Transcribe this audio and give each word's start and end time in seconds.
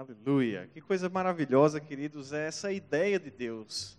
Aleluia. 0.00 0.66
Que 0.72 0.80
coisa 0.80 1.10
maravilhosa, 1.10 1.78
queridos, 1.78 2.32
é 2.32 2.46
essa 2.46 2.72
ideia 2.72 3.20
de 3.20 3.30
Deus. 3.30 3.98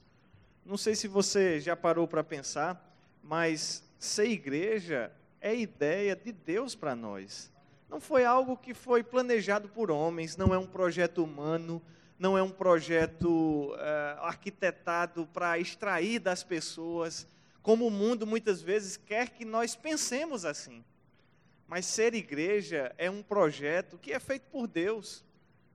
Não 0.65 0.75
sei 0.75 0.95
se 0.95 1.07
você 1.07 1.59
já 1.59 1.75
parou 1.75 2.07
para 2.07 2.23
pensar, 2.23 2.97
mas 3.21 3.83
ser 3.99 4.25
igreja 4.25 5.11
é 5.39 5.55
ideia 5.55 6.15
de 6.15 6.31
Deus 6.31 6.73
para 6.73 6.95
nós. 6.95 7.51
Não 7.87 8.01
foi 8.01 8.25
algo 8.25 8.57
que 8.57 8.73
foi 8.73 9.03
planejado 9.03 9.69
por 9.69 9.91
homens, 9.91 10.35
não 10.35 10.55
é 10.55 10.57
um 10.57 10.65
projeto 10.65 11.23
humano, 11.23 11.79
não 12.17 12.35
é 12.35 12.41
um 12.41 12.49
projeto 12.49 13.71
é, 13.77 14.15
arquitetado 14.21 15.27
para 15.27 15.59
extrair 15.59 16.17
das 16.17 16.43
pessoas, 16.43 17.27
como 17.61 17.85
o 17.85 17.91
mundo 17.91 18.25
muitas 18.25 18.59
vezes 18.59 18.97
quer 18.97 19.29
que 19.29 19.45
nós 19.45 19.75
pensemos 19.75 20.45
assim. 20.45 20.83
Mas 21.67 21.85
ser 21.85 22.15
igreja 22.15 22.91
é 22.97 23.07
um 23.07 23.21
projeto 23.21 23.99
que 23.99 24.11
é 24.11 24.19
feito 24.19 24.47
por 24.49 24.65
Deus. 24.65 25.23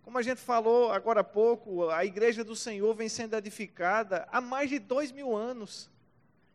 Como 0.06 0.18
a 0.18 0.22
gente 0.22 0.40
falou 0.40 0.92
agora 0.92 1.22
há 1.22 1.24
pouco, 1.24 1.90
a 1.90 2.04
igreja 2.04 2.44
do 2.44 2.54
Senhor 2.54 2.94
vem 2.94 3.08
sendo 3.08 3.34
edificada 3.34 4.28
há 4.30 4.40
mais 4.40 4.70
de 4.70 4.78
dois 4.78 5.10
mil 5.10 5.34
anos. 5.34 5.90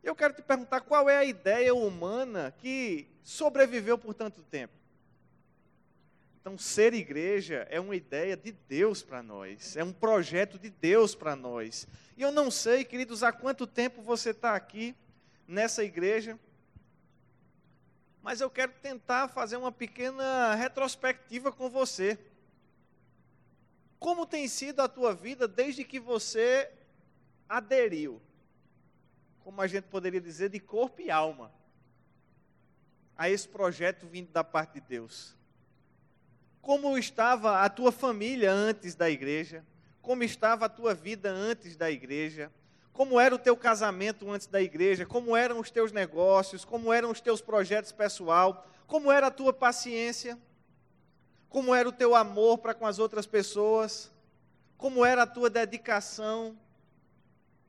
Eu 0.01 0.15
quero 0.15 0.33
te 0.33 0.41
perguntar 0.41 0.79
qual 0.79 1.09
é 1.09 1.17
a 1.17 1.25
ideia 1.25 1.75
humana 1.75 2.55
que 2.59 3.05
sobreviveu 3.25 3.97
por 3.97 4.13
tanto 4.13 4.41
tempo. 4.41 4.73
Então, 6.39 6.57
ser 6.57 6.93
igreja 6.93 7.67
é 7.69 7.77
uma 7.77 7.93
ideia 7.93 8.37
de 8.37 8.53
Deus 8.53 9.03
para 9.03 9.21
nós, 9.21 9.75
é 9.75 9.83
um 9.83 9.91
projeto 9.91 10.57
de 10.57 10.69
Deus 10.69 11.13
para 11.13 11.35
nós. 11.35 11.85
E 12.15 12.21
eu 12.21 12.31
não 12.31 12.49
sei, 12.49 12.85
queridos, 12.85 13.21
há 13.21 13.33
quanto 13.33 13.67
tempo 13.67 14.01
você 14.01 14.29
está 14.29 14.55
aqui 14.55 14.95
nessa 15.45 15.83
igreja, 15.83 16.39
mas 18.23 18.39
eu 18.39 18.49
quero 18.49 18.71
tentar 18.81 19.27
fazer 19.27 19.57
uma 19.57 19.73
pequena 19.73 20.55
retrospectiva 20.55 21.51
com 21.51 21.69
você. 21.69 22.17
Como 24.01 24.25
tem 24.25 24.47
sido 24.47 24.79
a 24.81 24.87
tua 24.87 25.13
vida 25.13 25.47
desde 25.47 25.83
que 25.83 25.99
você 25.99 26.71
aderiu? 27.47 28.19
Como 29.43 29.61
a 29.61 29.67
gente 29.67 29.83
poderia 29.83 30.19
dizer, 30.19 30.49
de 30.49 30.59
corpo 30.59 31.03
e 31.03 31.11
alma 31.11 31.51
a 33.15 33.29
esse 33.29 33.47
projeto 33.47 34.07
vindo 34.07 34.31
da 34.31 34.43
parte 34.43 34.73
de 34.73 34.81
Deus. 34.81 35.37
Como 36.63 36.97
estava 36.97 37.61
a 37.61 37.69
tua 37.69 37.91
família 37.91 38.51
antes 38.51 38.95
da 38.95 39.07
igreja? 39.07 39.63
Como 40.01 40.23
estava 40.23 40.65
a 40.65 40.69
tua 40.69 40.95
vida 40.95 41.29
antes 41.29 41.77
da 41.77 41.91
igreja? 41.91 42.51
Como 42.91 43.19
era 43.19 43.35
o 43.35 43.39
teu 43.39 43.55
casamento 43.55 44.31
antes 44.31 44.47
da 44.47 44.59
igreja? 44.59 45.05
Como 45.05 45.37
eram 45.37 45.59
os 45.59 45.69
teus 45.69 45.91
negócios? 45.91 46.65
Como 46.65 46.91
eram 46.91 47.11
os 47.11 47.21
teus 47.21 47.39
projetos 47.39 47.91
pessoal? 47.91 48.65
Como 48.87 49.11
era 49.11 49.27
a 49.27 49.31
tua 49.31 49.53
paciência? 49.53 50.39
Como 51.51 51.75
era 51.75 51.87
o 51.87 51.91
teu 51.91 52.15
amor 52.15 52.57
para 52.59 52.73
com 52.73 52.87
as 52.87 52.97
outras 52.97 53.27
pessoas, 53.27 54.09
como 54.77 55.05
era 55.05 55.23
a 55.23 55.27
tua 55.27 55.49
dedicação. 55.49 56.57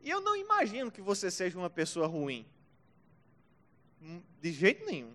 E 0.00 0.08
eu 0.08 0.20
não 0.20 0.36
imagino 0.36 0.90
que 0.90 1.02
você 1.02 1.30
seja 1.30 1.58
uma 1.58 1.68
pessoa 1.68 2.06
ruim, 2.06 2.46
de 4.40 4.52
jeito 4.52 4.86
nenhum. 4.86 5.12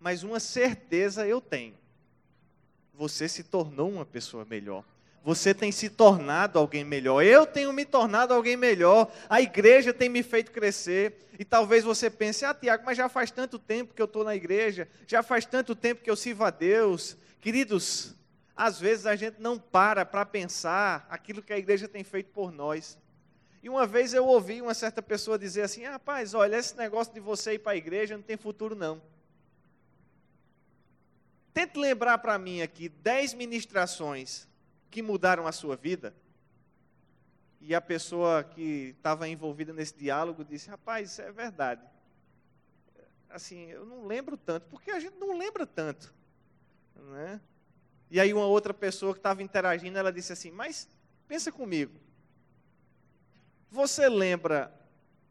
Mas 0.00 0.24
uma 0.24 0.40
certeza 0.40 1.26
eu 1.26 1.40
tenho: 1.40 1.74
você 2.92 3.28
se 3.28 3.44
tornou 3.44 3.88
uma 3.88 4.04
pessoa 4.04 4.44
melhor. 4.44 4.84
Você 5.24 5.52
tem 5.52 5.70
se 5.70 5.90
tornado 5.90 6.58
alguém 6.58 6.84
melhor. 6.84 7.22
Eu 7.22 7.46
tenho 7.46 7.72
me 7.72 7.84
tornado 7.84 8.32
alguém 8.32 8.56
melhor. 8.56 9.12
A 9.28 9.40
igreja 9.40 9.92
tem 9.92 10.08
me 10.08 10.22
feito 10.22 10.50
crescer. 10.50 11.28
E 11.38 11.44
talvez 11.44 11.84
você 11.84 12.08
pense, 12.10 12.44
ah, 12.44 12.54
Tiago, 12.54 12.84
mas 12.84 12.96
já 12.96 13.08
faz 13.08 13.30
tanto 13.30 13.58
tempo 13.58 13.94
que 13.94 14.02
eu 14.02 14.06
estou 14.06 14.24
na 14.24 14.34
igreja, 14.34 14.88
já 15.06 15.22
faz 15.22 15.44
tanto 15.44 15.74
tempo 15.76 16.02
que 16.02 16.10
eu 16.10 16.16
sirvo 16.16 16.42
a 16.42 16.50
Deus, 16.50 17.16
Queridos, 17.40 18.14
às 18.56 18.80
vezes 18.80 19.06
a 19.06 19.14
gente 19.14 19.40
não 19.40 19.58
para 19.58 20.04
para 20.04 20.26
pensar 20.26 21.06
aquilo 21.08 21.42
que 21.42 21.52
a 21.52 21.58
igreja 21.58 21.86
tem 21.86 22.02
feito 22.02 22.30
por 22.30 22.50
nós. 22.50 22.98
E 23.62 23.68
uma 23.68 23.86
vez 23.86 24.12
eu 24.12 24.26
ouvi 24.26 24.60
uma 24.60 24.74
certa 24.74 25.00
pessoa 25.00 25.38
dizer 25.38 25.62
assim: 25.62 25.84
ah, 25.84 25.92
rapaz, 25.92 26.34
olha, 26.34 26.56
esse 26.56 26.76
negócio 26.76 27.14
de 27.14 27.20
você 27.20 27.54
ir 27.54 27.60
para 27.60 27.72
a 27.72 27.76
igreja 27.76 28.16
não 28.16 28.22
tem 28.22 28.36
futuro, 28.36 28.74
não. 28.74 29.00
Tente 31.54 31.78
lembrar 31.78 32.18
para 32.18 32.38
mim 32.38 32.62
aqui 32.62 32.88
dez 32.88 33.32
ministrações 33.34 34.48
que 34.90 35.02
mudaram 35.02 35.46
a 35.46 35.52
sua 35.52 35.76
vida. 35.76 36.14
E 37.60 37.74
a 37.74 37.80
pessoa 37.80 38.44
que 38.44 38.94
estava 38.96 39.28
envolvida 39.28 39.72
nesse 39.72 39.94
diálogo 39.94 40.44
disse: 40.44 40.68
rapaz, 40.68 41.12
isso 41.12 41.22
é 41.22 41.30
verdade. 41.30 41.82
Assim, 43.30 43.66
eu 43.66 43.84
não 43.84 44.06
lembro 44.06 44.36
tanto, 44.36 44.66
porque 44.68 44.90
a 44.90 44.98
gente 44.98 45.16
não 45.16 45.36
lembra 45.36 45.66
tanto. 45.66 46.12
Né? 46.98 47.40
E 48.10 48.18
aí 48.20 48.32
uma 48.32 48.46
outra 48.46 48.74
pessoa 48.74 49.12
que 49.12 49.18
estava 49.18 49.42
interagindo, 49.42 49.98
ela 49.98 50.12
disse 50.12 50.32
assim, 50.32 50.50
mas 50.50 50.88
pensa 51.26 51.52
comigo, 51.52 51.98
você 53.70 54.08
lembra 54.08 54.72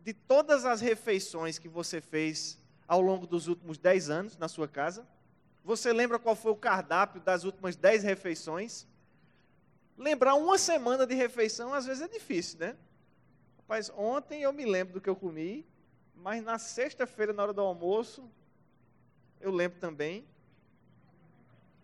de 0.01 0.13
todas 0.13 0.63
as 0.63 0.79
refeições 0.79 1.57
que 1.57 1.67
você 1.67 1.99
fez 1.99 2.57
ao 2.87 3.01
longo 3.01 3.27
dos 3.27 3.47
últimos 3.47 3.77
dez 3.77 4.09
anos 4.09 4.37
na 4.37 4.47
sua 4.47 4.67
casa? 4.67 5.07
Você 5.63 5.91
lembra 5.91 6.19
qual 6.19 6.35
foi 6.35 6.51
o 6.51 6.55
cardápio 6.55 7.19
das 7.19 7.43
últimas 7.43 7.75
dez 7.75 8.03
refeições? 8.03 8.87
Lembrar 9.97 10.35
uma 10.35 10.57
semana 10.57 11.05
de 11.05 11.15
refeição 11.15 11.73
às 11.73 11.85
vezes 11.85 12.03
é 12.03 12.07
difícil, 12.07 12.59
né? 12.59 12.77
Rapaz, 13.57 13.91
ontem 13.97 14.43
eu 14.43 14.53
me 14.53 14.65
lembro 14.65 14.93
do 14.93 15.01
que 15.01 15.09
eu 15.09 15.15
comi, 15.15 15.65
mas 16.15 16.41
na 16.43 16.57
sexta-feira, 16.57 17.33
na 17.33 17.43
hora 17.43 17.53
do 17.53 17.61
almoço, 17.61 18.29
eu 19.41 19.51
lembro 19.51 19.79
também 19.79 20.25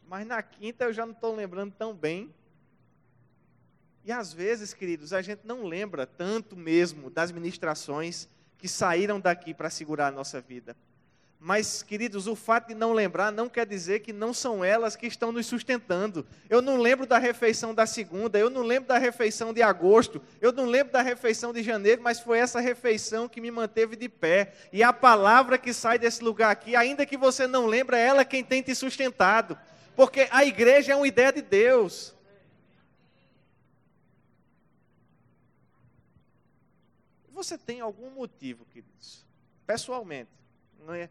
mas 0.07 0.25
na 0.25 0.41
quinta 0.41 0.85
eu 0.85 0.93
já 0.93 1.05
não 1.05 1.13
estou 1.13 1.35
lembrando 1.35 1.73
tão 1.77 1.93
bem. 1.93 2.33
E 4.05 4.11
às 4.11 4.33
vezes, 4.33 4.73
queridos, 4.73 5.13
a 5.13 5.21
gente 5.21 5.41
não 5.45 5.65
lembra 5.65 6.05
tanto 6.05 6.55
mesmo 6.55 7.09
das 7.09 7.31
ministrações 7.31 8.27
que 8.57 8.67
saíram 8.67 9.19
daqui 9.19 9.53
para 9.53 9.69
segurar 9.69 10.07
a 10.07 10.11
nossa 10.11 10.41
vida. 10.41 10.75
Mas, 11.45 11.83
queridos, 11.83 12.25
o 12.25 12.37
fato 12.37 12.69
de 12.69 12.73
não 12.73 12.93
lembrar 12.93 13.29
não 13.29 13.49
quer 13.49 13.65
dizer 13.65 13.99
que 13.99 14.13
não 14.13 14.33
são 14.33 14.63
elas 14.63 14.95
que 14.95 15.05
estão 15.05 15.29
nos 15.29 15.45
sustentando. 15.45 16.25
Eu 16.49 16.61
não 16.61 16.77
lembro 16.77 17.05
da 17.05 17.17
refeição 17.17 17.75
da 17.75 17.85
segunda, 17.85 18.39
eu 18.39 18.49
não 18.49 18.61
lembro 18.61 18.87
da 18.87 18.97
refeição 18.97 19.51
de 19.51 19.61
agosto, 19.61 20.21
eu 20.39 20.53
não 20.53 20.63
lembro 20.63 20.93
da 20.93 21.01
refeição 21.01 21.51
de 21.51 21.61
janeiro, 21.61 22.01
mas 22.01 22.21
foi 22.21 22.39
essa 22.39 22.61
refeição 22.61 23.27
que 23.27 23.41
me 23.41 23.51
manteve 23.51 23.97
de 23.97 24.07
pé. 24.07 24.53
E 24.71 24.81
a 24.81 24.93
palavra 24.93 25.57
que 25.57 25.73
sai 25.73 25.99
desse 25.99 26.23
lugar 26.23 26.49
aqui, 26.49 26.77
ainda 26.77 27.05
que 27.05 27.17
você 27.17 27.45
não 27.45 27.65
lembre, 27.65 27.97
é 27.97 28.07
ela 28.07 28.23
quem 28.23 28.41
tem 28.41 28.61
te 28.61 28.73
sustentado. 28.73 29.57
Porque 29.95 30.27
a 30.31 30.43
igreja 30.43 30.93
é 30.93 30.95
uma 30.95 31.07
ideia 31.07 31.31
de 31.31 31.41
Deus. 31.41 32.15
Você 37.29 37.57
tem 37.57 37.81
algum 37.81 38.09
motivo, 38.11 38.65
queridos? 38.65 39.25
Pessoalmente. 39.65 40.31
É? 40.89 41.09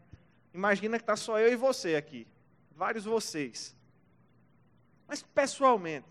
Imagina 0.53 0.97
que 0.97 1.03
está 1.03 1.15
só 1.15 1.39
eu 1.39 1.51
e 1.51 1.55
você 1.55 1.95
aqui. 1.95 2.27
Vários 2.71 3.05
vocês. 3.05 3.75
Mas 5.07 5.21
pessoalmente, 5.21 6.07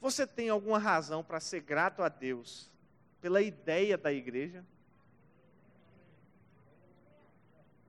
você 0.00 0.26
tem 0.26 0.48
alguma 0.48 0.78
razão 0.78 1.22
para 1.22 1.40
ser 1.40 1.60
grato 1.60 2.02
a 2.02 2.08
Deus 2.08 2.70
pela 3.20 3.42
ideia 3.42 3.98
da 3.98 4.12
igreja? 4.12 4.64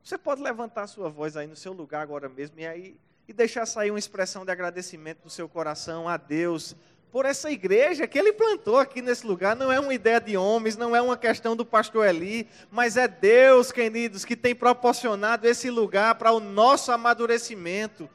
Você 0.03 0.18
pode 0.18 0.41
levantar 0.41 0.84
a 0.84 0.88
sua 0.88 1.09
voz 1.09 1.35
aí 1.35 1.47
no 1.47 1.56
seu 1.56 1.74
lugar 1.74 2.01
agora 2.01 2.29
mesmo 2.29 2.59
e 2.59 2.66
aí 2.66 3.00
e 3.27 3.33
deixar 3.33 3.65
sair 3.65 3.91
uma 3.91 3.99
expressão 3.99 4.45
de 4.45 4.51
agradecimento 4.51 5.23
do 5.23 5.29
seu 5.29 5.49
coração 5.49 6.07
a 6.07 6.15
Deus 6.15 6.75
por 7.11 7.25
essa 7.25 7.49
igreja 7.49 8.07
que 8.07 8.17
ele 8.17 8.31
plantou 8.31 8.77
aqui 8.77 9.01
nesse 9.01 9.25
lugar. 9.25 9.55
Não 9.55 9.71
é 9.71 9.79
uma 9.79 9.93
ideia 9.93 10.19
de 10.19 10.38
homens, 10.38 10.77
não 10.77 10.95
é 10.95 11.01
uma 11.01 11.17
questão 11.17 11.55
do 11.55 11.65
pastor 11.65 12.05
Eli, 12.05 12.47
mas 12.69 12.95
é 12.95 13.07
Deus, 13.07 13.71
queridos, 13.71 14.23
que 14.23 14.35
tem 14.35 14.53
proporcionado 14.53 15.47
esse 15.47 15.69
lugar 15.69 16.15
para 16.15 16.31
o 16.31 16.39
nosso 16.39 16.91
amadurecimento. 16.91 18.09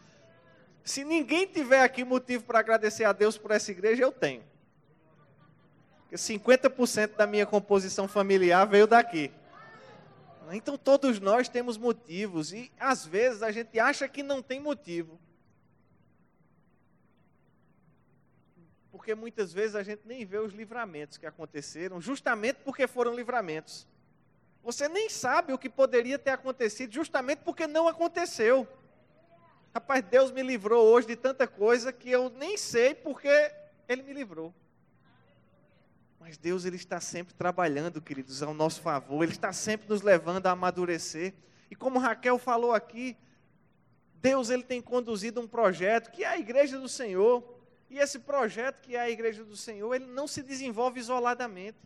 Se 0.84 1.04
ninguém 1.04 1.46
tiver 1.46 1.82
aqui 1.82 2.04
motivo 2.04 2.44
para 2.44 2.58
agradecer 2.58 3.04
a 3.04 3.12
Deus 3.12 3.38
por 3.38 3.50
essa 3.50 3.70
igreja, 3.70 4.03
eu 4.03 4.12
tenho. 4.12 4.42
Porque 6.03 6.16
50% 6.16 7.16
da 7.16 7.26
minha 7.26 7.47
composição 7.47 8.06
familiar 8.06 8.66
veio 8.66 8.86
daqui. 8.86 9.30
Então 10.57 10.77
todos 10.77 11.19
nós 11.19 11.49
temos 11.49 11.77
motivos 11.77 12.53
e 12.53 12.71
às 12.78 13.07
vezes 13.07 13.43
a 13.43 13.51
gente 13.51 13.78
acha 13.81 14.09
que 14.09 14.22
não 14.22 14.43
tem 14.43 14.60
motivo. 14.60 15.19
Porque 18.91 19.15
muitas 19.15 19.53
vezes 19.53 19.75
a 19.75 19.83
gente 19.83 20.03
nem 20.04 20.25
vê 20.25 20.39
os 20.39 20.53
livramentos 20.53 21.19
que 21.19 21.27
aconteceram, 21.27 22.01
justamente 22.01 22.59
porque 22.65 22.87
foram 22.87 23.15
livramentos. 23.15 23.87
Você 24.63 24.89
nem 24.89 25.09
sabe 25.09 25.53
o 25.53 25.59
que 25.59 25.69
poderia 25.69 26.19
ter 26.19 26.31
acontecido, 26.31 26.93
justamente 26.93 27.41
porque 27.41 27.66
não 27.66 27.89
aconteceu. 27.89 28.69
Rapaz, 29.75 30.04
Deus 30.04 30.31
me 30.31 30.43
livrou 30.43 30.87
hoje 30.87 31.09
de 31.09 31.16
tanta 31.16 31.49
coisa 31.49 31.93
que 31.93 32.10
eu 32.10 32.28
nem 32.31 32.57
sei 32.59 32.95
porque 32.95 33.53
Ele 33.89 34.03
me 34.03 34.13
livrou. 34.13 34.54
Mas 36.24 36.39
Deus 36.39 36.65
ele 36.65 36.77
está 36.77 37.01
sempre 37.01 37.34
trabalhando, 37.34 38.01
queridos, 38.01 38.45
ao 38.45 38.54
nosso 38.54 38.80
favor. 38.80 39.24
Ele 39.24 39.33
está 39.33 39.53
sempre 39.53 39.89
nos 39.89 40.03
levando 40.03 40.47
a 40.47 40.53
amadurecer. 40.53 41.34
E 41.69 41.74
como 41.74 41.98
Raquel 41.98 42.39
falou 42.39 42.72
aqui, 42.72 43.16
Deus 44.21 44.48
ele 44.48 44.63
tem 44.63 44.80
conduzido 44.80 45.41
um 45.41 45.48
projeto 45.48 46.13
que 46.13 46.22
é 46.22 46.28
a 46.28 46.39
igreja 46.39 46.78
do 46.78 46.89
Senhor. 46.89 47.42
E 47.91 47.98
esse 47.98 48.21
projeto 48.21 48.83
que 48.83 48.95
é 48.95 49.01
a 49.01 49.10
igreja 49.10 49.45
do 49.45 49.57
Senhor, 49.57 49.92
ele 49.92 50.07
não 50.07 50.28
se 50.28 50.45
desenvolve 50.45 51.01
isoladamente. 51.01 51.80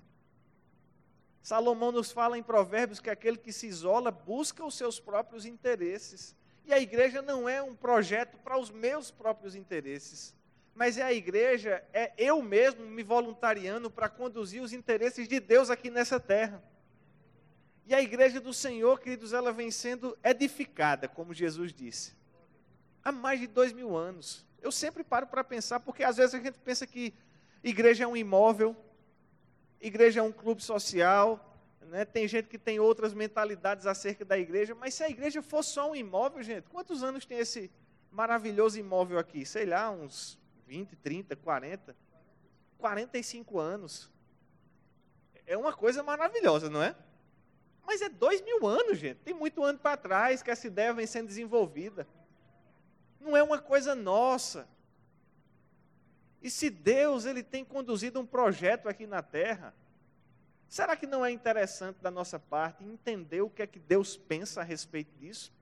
Salomão 1.40 1.90
nos 1.90 2.12
fala 2.12 2.36
em 2.36 2.42
Provérbios 2.42 3.00
que 3.00 3.08
aquele 3.08 3.38
que 3.38 3.54
se 3.54 3.66
isola 3.66 4.10
busca 4.10 4.62
os 4.62 4.74
seus 4.74 5.00
próprios 5.00 5.46
interesses. 5.46 6.36
E 6.66 6.74
a 6.74 6.78
igreja 6.78 7.22
não 7.22 7.48
é 7.48 7.62
um 7.62 7.74
projeto 7.74 8.36
para 8.40 8.58
os 8.58 8.70
meus 8.70 9.10
próprios 9.10 9.54
interesses, 9.54 10.34
mas 10.76 10.98
é 10.98 11.02
a 11.02 11.12
igreja, 11.12 11.82
é 11.90 12.12
eu 12.18 12.42
mesmo 12.42 12.84
me 12.84 13.02
voluntariando 13.02 13.90
para 13.90 14.10
conduzir 14.10 14.62
os 14.62 14.74
interesses 14.74 15.26
de 15.26 15.40
Deus 15.40 15.70
aqui 15.70 15.88
nessa 15.88 16.20
terra. 16.20 16.62
E 17.86 17.94
a 17.94 18.02
igreja 18.02 18.40
do 18.40 18.52
Senhor, 18.52 19.00
queridos, 19.00 19.32
ela 19.32 19.50
vem 19.52 19.70
sendo 19.70 20.18
edificada, 20.22 21.08
como 21.08 21.32
Jesus 21.32 21.72
disse, 21.72 22.14
há 23.02 23.10
mais 23.10 23.40
de 23.40 23.46
dois 23.46 23.72
mil 23.72 23.96
anos. 23.96 24.44
Eu 24.60 24.70
sempre 24.70 25.02
paro 25.02 25.26
para 25.26 25.42
pensar, 25.42 25.80
porque 25.80 26.04
às 26.04 26.18
vezes 26.18 26.34
a 26.34 26.38
gente 26.38 26.58
pensa 26.58 26.86
que 26.86 27.14
igreja 27.64 28.04
é 28.04 28.06
um 28.06 28.16
imóvel, 28.16 28.76
igreja 29.80 30.20
é 30.20 30.22
um 30.22 30.32
clube 30.32 30.62
social, 30.62 31.58
né? 31.80 32.04
tem 32.04 32.28
gente 32.28 32.48
que 32.48 32.58
tem 32.58 32.78
outras 32.78 33.14
mentalidades 33.14 33.86
acerca 33.86 34.26
da 34.26 34.36
igreja, 34.36 34.74
mas 34.74 34.92
se 34.92 35.02
a 35.02 35.08
igreja 35.08 35.40
for 35.40 35.62
só 35.62 35.92
um 35.92 35.96
imóvel, 35.96 36.42
gente, 36.42 36.68
quantos 36.68 37.02
anos 37.02 37.24
tem 37.24 37.38
esse 37.38 37.70
maravilhoso 38.10 38.78
imóvel 38.78 39.18
aqui? 39.18 39.46
Sei 39.46 39.64
lá, 39.64 39.90
uns 39.90 40.38
20, 40.66 40.96
30, 40.96 41.36
40, 41.36 41.96
45 42.78 43.58
anos. 43.58 44.10
É 45.46 45.56
uma 45.56 45.72
coisa 45.72 46.02
maravilhosa, 46.02 46.68
não 46.68 46.82
é? 46.82 46.94
Mas 47.86 48.02
é 48.02 48.08
dois 48.08 48.40
mil 48.42 48.66
anos, 48.66 48.98
gente. 48.98 49.18
Tem 49.18 49.32
muito 49.32 49.62
ano 49.62 49.78
para 49.78 49.96
trás 49.96 50.42
que 50.42 50.50
essa 50.50 50.66
ideia 50.66 50.92
vem 50.92 51.06
sendo 51.06 51.28
desenvolvida. 51.28 52.06
Não 53.20 53.36
é 53.36 53.42
uma 53.42 53.60
coisa 53.60 53.94
nossa. 53.94 54.68
E 56.42 56.50
se 56.50 56.68
Deus 56.68 57.24
ele 57.24 57.42
tem 57.42 57.64
conduzido 57.64 58.20
um 58.20 58.26
projeto 58.26 58.88
aqui 58.88 59.06
na 59.06 59.22
terra, 59.22 59.72
será 60.68 60.96
que 60.96 61.06
não 61.06 61.24
é 61.24 61.30
interessante 61.30 62.00
da 62.00 62.10
nossa 62.10 62.38
parte 62.38 62.84
entender 62.84 63.40
o 63.40 63.50
que 63.50 63.62
é 63.62 63.66
que 63.66 63.78
Deus 63.78 64.16
pensa 64.16 64.60
a 64.60 64.64
respeito 64.64 65.16
disso? 65.16 65.52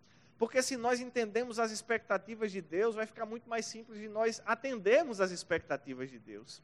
Porque 0.45 0.63
se 0.63 0.77
nós 0.77 1.01
entendemos 1.01 1.59
as 1.59 1.71
expectativas 1.71 2.53
de 2.53 2.61
Deus, 2.61 2.95
vai 2.95 3.07
ficar 3.07 3.25
muito 3.25 3.49
mais 3.49 3.65
simples 3.65 3.99
de 3.99 4.11
nós 4.11 4.43
atendermos 4.45 5.19
as 5.19 5.31
expectativas 5.31 6.11
de 6.11 6.19
Deus. 6.19 6.63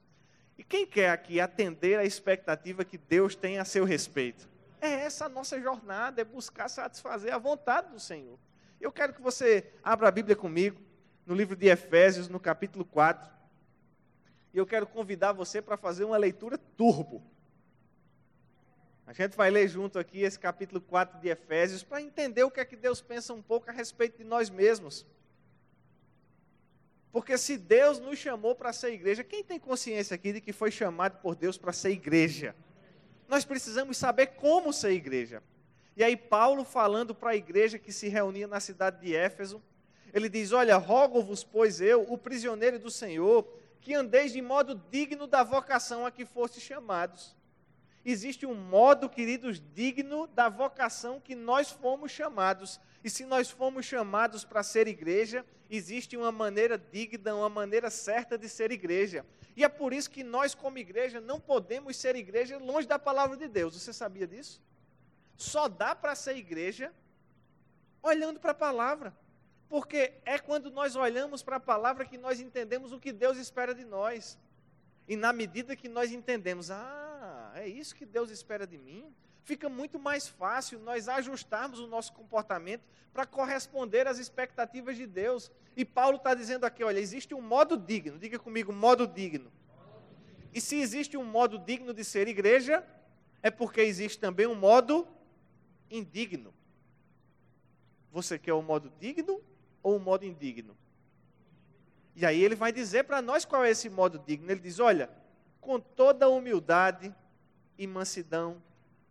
E 0.58 0.62
quem 0.62 0.86
quer 0.86 1.08
aqui 1.08 1.40
atender 1.40 1.98
a 1.98 2.04
expectativa 2.04 2.84
que 2.84 2.98
Deus 2.98 3.34
tem 3.34 3.58
a 3.58 3.64
seu 3.64 3.86
respeito? 3.86 4.46
É 4.82 4.86
essa 4.86 5.24
a 5.24 5.28
nossa 5.30 5.58
jornada, 5.58 6.20
é 6.20 6.24
buscar 6.24 6.68
satisfazer 6.68 7.32
a 7.32 7.38
vontade 7.38 7.90
do 7.90 7.98
Senhor. 7.98 8.38
Eu 8.78 8.92
quero 8.92 9.14
que 9.14 9.22
você 9.22 9.72
abra 9.82 10.08
a 10.08 10.10
Bíblia 10.10 10.36
comigo, 10.36 10.78
no 11.24 11.34
livro 11.34 11.56
de 11.56 11.68
Efésios, 11.68 12.28
no 12.28 12.38
capítulo 12.38 12.84
4. 12.84 13.32
E 14.52 14.58
eu 14.58 14.66
quero 14.66 14.86
convidar 14.86 15.32
você 15.32 15.62
para 15.62 15.78
fazer 15.78 16.04
uma 16.04 16.18
leitura 16.18 16.58
turbo. 16.58 17.22
A 19.10 19.12
gente 19.12 19.36
vai 19.36 19.50
ler 19.50 19.66
junto 19.66 19.98
aqui 19.98 20.20
esse 20.20 20.38
capítulo 20.38 20.80
4 20.80 21.18
de 21.18 21.28
Efésios 21.28 21.82
para 21.82 22.00
entender 22.00 22.44
o 22.44 22.50
que 22.50 22.60
é 22.60 22.64
que 22.64 22.76
Deus 22.76 23.00
pensa 23.00 23.34
um 23.34 23.42
pouco 23.42 23.68
a 23.68 23.72
respeito 23.72 24.18
de 24.18 24.24
nós 24.24 24.48
mesmos. 24.48 25.04
Porque 27.10 27.36
se 27.36 27.58
Deus 27.58 27.98
nos 27.98 28.20
chamou 28.20 28.54
para 28.54 28.72
ser 28.72 28.92
igreja, 28.92 29.24
quem 29.24 29.42
tem 29.42 29.58
consciência 29.58 30.14
aqui 30.14 30.32
de 30.34 30.40
que 30.40 30.52
foi 30.52 30.70
chamado 30.70 31.18
por 31.18 31.34
Deus 31.34 31.58
para 31.58 31.72
ser 31.72 31.90
igreja? 31.90 32.54
nós 33.26 33.44
precisamos 33.44 33.96
saber 33.96 34.26
como 34.28 34.72
ser 34.72 34.90
igreja. 34.90 35.42
E 35.96 36.02
aí, 36.02 36.16
Paulo, 36.16 36.64
falando 36.64 37.12
para 37.12 37.30
a 37.30 37.36
igreja 37.36 37.80
que 37.80 37.92
se 37.92 38.08
reunia 38.08 38.46
na 38.46 38.60
cidade 38.60 39.00
de 39.00 39.14
Éfeso, 39.14 39.60
ele 40.12 40.28
diz: 40.28 40.52
Olha, 40.52 40.76
rogo-vos, 40.76 41.42
pois 41.44 41.80
eu, 41.80 42.04
o 42.08 42.16
prisioneiro 42.16 42.78
do 42.78 42.90
Senhor, 42.90 43.46
que 43.80 43.92
andeis 43.92 44.32
de 44.32 44.40
modo 44.40 44.80
digno 44.90 45.26
da 45.26 45.42
vocação 45.42 46.06
a 46.06 46.10
que 46.10 46.24
fostes 46.24 46.62
chamados. 46.62 47.36
Existe 48.04 48.46
um 48.46 48.54
modo, 48.54 49.08
queridos, 49.08 49.60
digno 49.74 50.26
da 50.26 50.48
vocação 50.48 51.20
que 51.20 51.34
nós 51.34 51.70
fomos 51.70 52.10
chamados. 52.10 52.80
E 53.04 53.10
se 53.10 53.24
nós 53.24 53.50
fomos 53.50 53.84
chamados 53.84 54.44
para 54.44 54.62
ser 54.62 54.88
igreja, 54.88 55.44
existe 55.68 56.16
uma 56.16 56.32
maneira 56.32 56.78
digna, 56.78 57.34
uma 57.34 57.48
maneira 57.48 57.90
certa 57.90 58.38
de 58.38 58.48
ser 58.48 58.72
igreja. 58.72 59.24
E 59.54 59.64
é 59.64 59.68
por 59.68 59.92
isso 59.92 60.10
que 60.10 60.24
nós, 60.24 60.54
como 60.54 60.78
igreja, 60.78 61.20
não 61.20 61.38
podemos 61.38 61.96
ser 61.96 62.16
igreja 62.16 62.58
longe 62.58 62.88
da 62.88 62.98
palavra 62.98 63.36
de 63.36 63.48
Deus. 63.48 63.74
Você 63.74 63.92
sabia 63.92 64.26
disso? 64.26 64.62
Só 65.36 65.68
dá 65.68 65.94
para 65.94 66.14
ser 66.14 66.36
igreja 66.36 66.92
olhando 68.02 68.40
para 68.40 68.52
a 68.52 68.54
palavra. 68.54 69.14
Porque 69.68 70.14
é 70.24 70.38
quando 70.38 70.70
nós 70.70 70.96
olhamos 70.96 71.42
para 71.42 71.56
a 71.56 71.60
palavra 71.60 72.04
que 72.04 72.18
nós 72.18 72.40
entendemos 72.40 72.92
o 72.92 72.98
que 72.98 73.12
Deus 73.12 73.38
espera 73.38 73.74
de 73.74 73.84
nós. 73.84 74.38
E 75.06 75.14
na 75.16 75.32
medida 75.32 75.76
que 75.76 75.88
nós 75.88 76.10
entendemos, 76.10 76.70
ah, 76.70 77.30
é 77.54 77.66
isso 77.66 77.94
que 77.94 78.06
Deus 78.06 78.30
espera 78.30 78.66
de 78.66 78.78
mim, 78.78 79.14
fica 79.44 79.68
muito 79.68 79.98
mais 79.98 80.28
fácil 80.28 80.78
nós 80.78 81.08
ajustarmos 81.08 81.80
o 81.80 81.86
nosso 81.86 82.12
comportamento 82.12 82.82
para 83.12 83.26
corresponder 83.26 84.06
às 84.06 84.18
expectativas 84.18 84.96
de 84.96 85.06
Deus. 85.06 85.50
E 85.76 85.84
Paulo 85.84 86.16
está 86.16 86.34
dizendo 86.34 86.64
aqui: 86.64 86.84
olha, 86.84 86.98
existe 86.98 87.34
um 87.34 87.40
modo 87.40 87.76
digno, 87.76 88.18
diga 88.18 88.38
comigo, 88.38 88.72
modo 88.72 89.06
digno. 89.06 89.50
E 90.52 90.60
se 90.60 90.80
existe 90.80 91.16
um 91.16 91.24
modo 91.24 91.58
digno 91.58 91.94
de 91.94 92.04
ser 92.04 92.28
igreja, 92.28 92.84
é 93.42 93.50
porque 93.50 93.80
existe 93.80 94.18
também 94.18 94.46
um 94.46 94.54
modo 94.54 95.06
indigno. 95.90 96.52
Você 98.12 98.38
quer 98.38 98.52
o 98.52 98.62
modo 98.62 98.92
digno 98.98 99.40
ou 99.82 99.96
o 99.96 100.00
modo 100.00 100.24
indigno? 100.24 100.76
E 102.16 102.26
aí 102.26 102.42
ele 102.42 102.56
vai 102.56 102.72
dizer 102.72 103.04
para 103.04 103.22
nós 103.22 103.44
qual 103.44 103.64
é 103.64 103.70
esse 103.70 103.88
modo 103.88 104.18
digno. 104.18 104.50
Ele 104.50 104.60
diz: 104.60 104.80
olha, 104.80 105.08
com 105.60 105.78
toda 105.78 106.28
humildade 106.28 107.14
e 107.80 107.86
mansidão, 107.86 108.62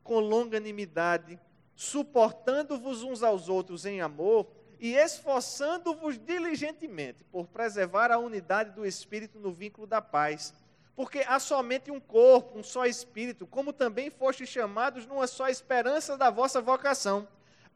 com 0.03 0.19
longanimidade, 0.19 1.39
suportando-vos 1.75 3.01
uns 3.01 3.23
aos 3.23 3.49
outros 3.49 3.83
em 3.83 3.99
amor 3.99 4.47
e 4.79 4.93
esforçando-vos 4.93 6.19
diligentemente 6.19 7.23
por 7.31 7.47
preservar 7.47 8.11
a 8.11 8.19
unidade 8.19 8.69
do 8.69 8.85
espírito 8.85 9.39
no 9.39 9.51
vínculo 9.51 9.87
da 9.87 9.99
paz. 9.99 10.53
Porque 10.95 11.25
há 11.27 11.39
somente 11.39 11.89
um 11.89 11.99
corpo, 11.99 12.59
um 12.59 12.63
só 12.63 12.85
espírito, 12.85 13.47
como 13.47 13.73
também 13.73 14.11
fostes 14.11 14.47
chamados 14.47 15.07
numa 15.07 15.25
só 15.25 15.47
esperança 15.47 16.15
da 16.15 16.29
vossa 16.29 16.61
vocação. 16.61 17.27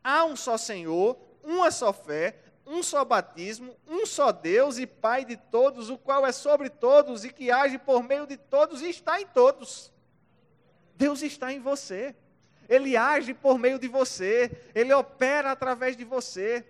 Há 0.03 0.25
um 0.25 0.35
só 0.35 0.57
Senhor, 0.57 1.17
uma 1.43 1.71
só 1.71 1.91
fé, 1.91 2.37
um 2.67 2.83
só 2.83 3.03
batismo, 3.03 3.75
um 3.87 4.05
só 4.05 4.31
Deus 4.31 4.77
e 4.77 4.85
Pai 4.85 5.25
de 5.25 5.37
todos, 5.37 5.89
o 5.89 5.97
qual 5.97 6.23
é 6.23 6.31
sobre 6.31 6.69
todos 6.69 7.25
e 7.25 7.33
que 7.33 7.49
age 7.49 7.79
por 7.79 8.03
meio 8.03 8.27
de 8.27 8.37
todos 8.37 8.83
e 8.83 8.89
está 8.89 9.19
em 9.19 9.25
todos. 9.25 9.91
Deus 10.95 11.21
está 11.21 11.51
em 11.51 11.59
você. 11.59 12.15
Ele 12.69 12.95
age 12.95 13.33
por 13.33 13.59
meio 13.59 13.77
de 13.77 13.87
você, 13.87 14.51
ele 14.73 14.93
opera 14.93 15.51
através 15.51 15.97
de 15.97 16.03
você. 16.03 16.65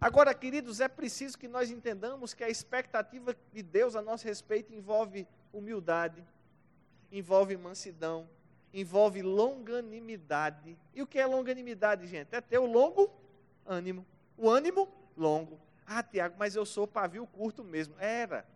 Agora, 0.00 0.34
queridos, 0.34 0.80
é 0.80 0.88
preciso 0.88 1.38
que 1.38 1.48
nós 1.48 1.70
entendamos 1.70 2.34
que 2.34 2.44
a 2.44 2.48
expectativa 2.48 3.36
de 3.52 3.62
Deus 3.62 3.94
a 3.94 4.02
nosso 4.02 4.24
respeito 4.24 4.72
envolve 4.72 5.26
humildade, 5.52 6.24
envolve 7.10 7.56
mansidão, 7.56 8.28
envolve 8.72 9.22
longanimidade. 9.22 10.78
E 10.94 11.02
o 11.02 11.06
que 11.06 11.18
é 11.18 11.26
longanimidade, 11.26 12.06
gente? 12.06 12.34
É 12.34 12.40
ter 12.40 12.58
o 12.58 12.66
longo 12.66 13.10
ânimo. 13.66 14.06
O 14.36 14.48
ânimo 14.48 14.88
longo. 15.16 15.60
Ah, 15.86 16.02
Tiago, 16.02 16.36
mas 16.38 16.56
eu 16.56 16.64
sou 16.64 16.86
pavio 16.86 17.26
curto 17.26 17.62
mesmo. 17.62 17.94
Era. 17.98 18.46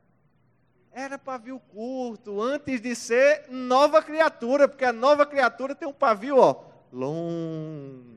Era 0.96 1.18
pavio 1.18 1.60
curto, 1.60 2.40
antes 2.40 2.80
de 2.80 2.94
ser 2.94 3.50
nova 3.50 4.02
criatura, 4.02 4.66
porque 4.66 4.86
a 4.86 4.94
nova 4.94 5.26
criatura 5.26 5.74
tem 5.74 5.86
um 5.86 5.92
pavio, 5.92 6.38
ó, 6.38 6.64
longo. 6.90 8.16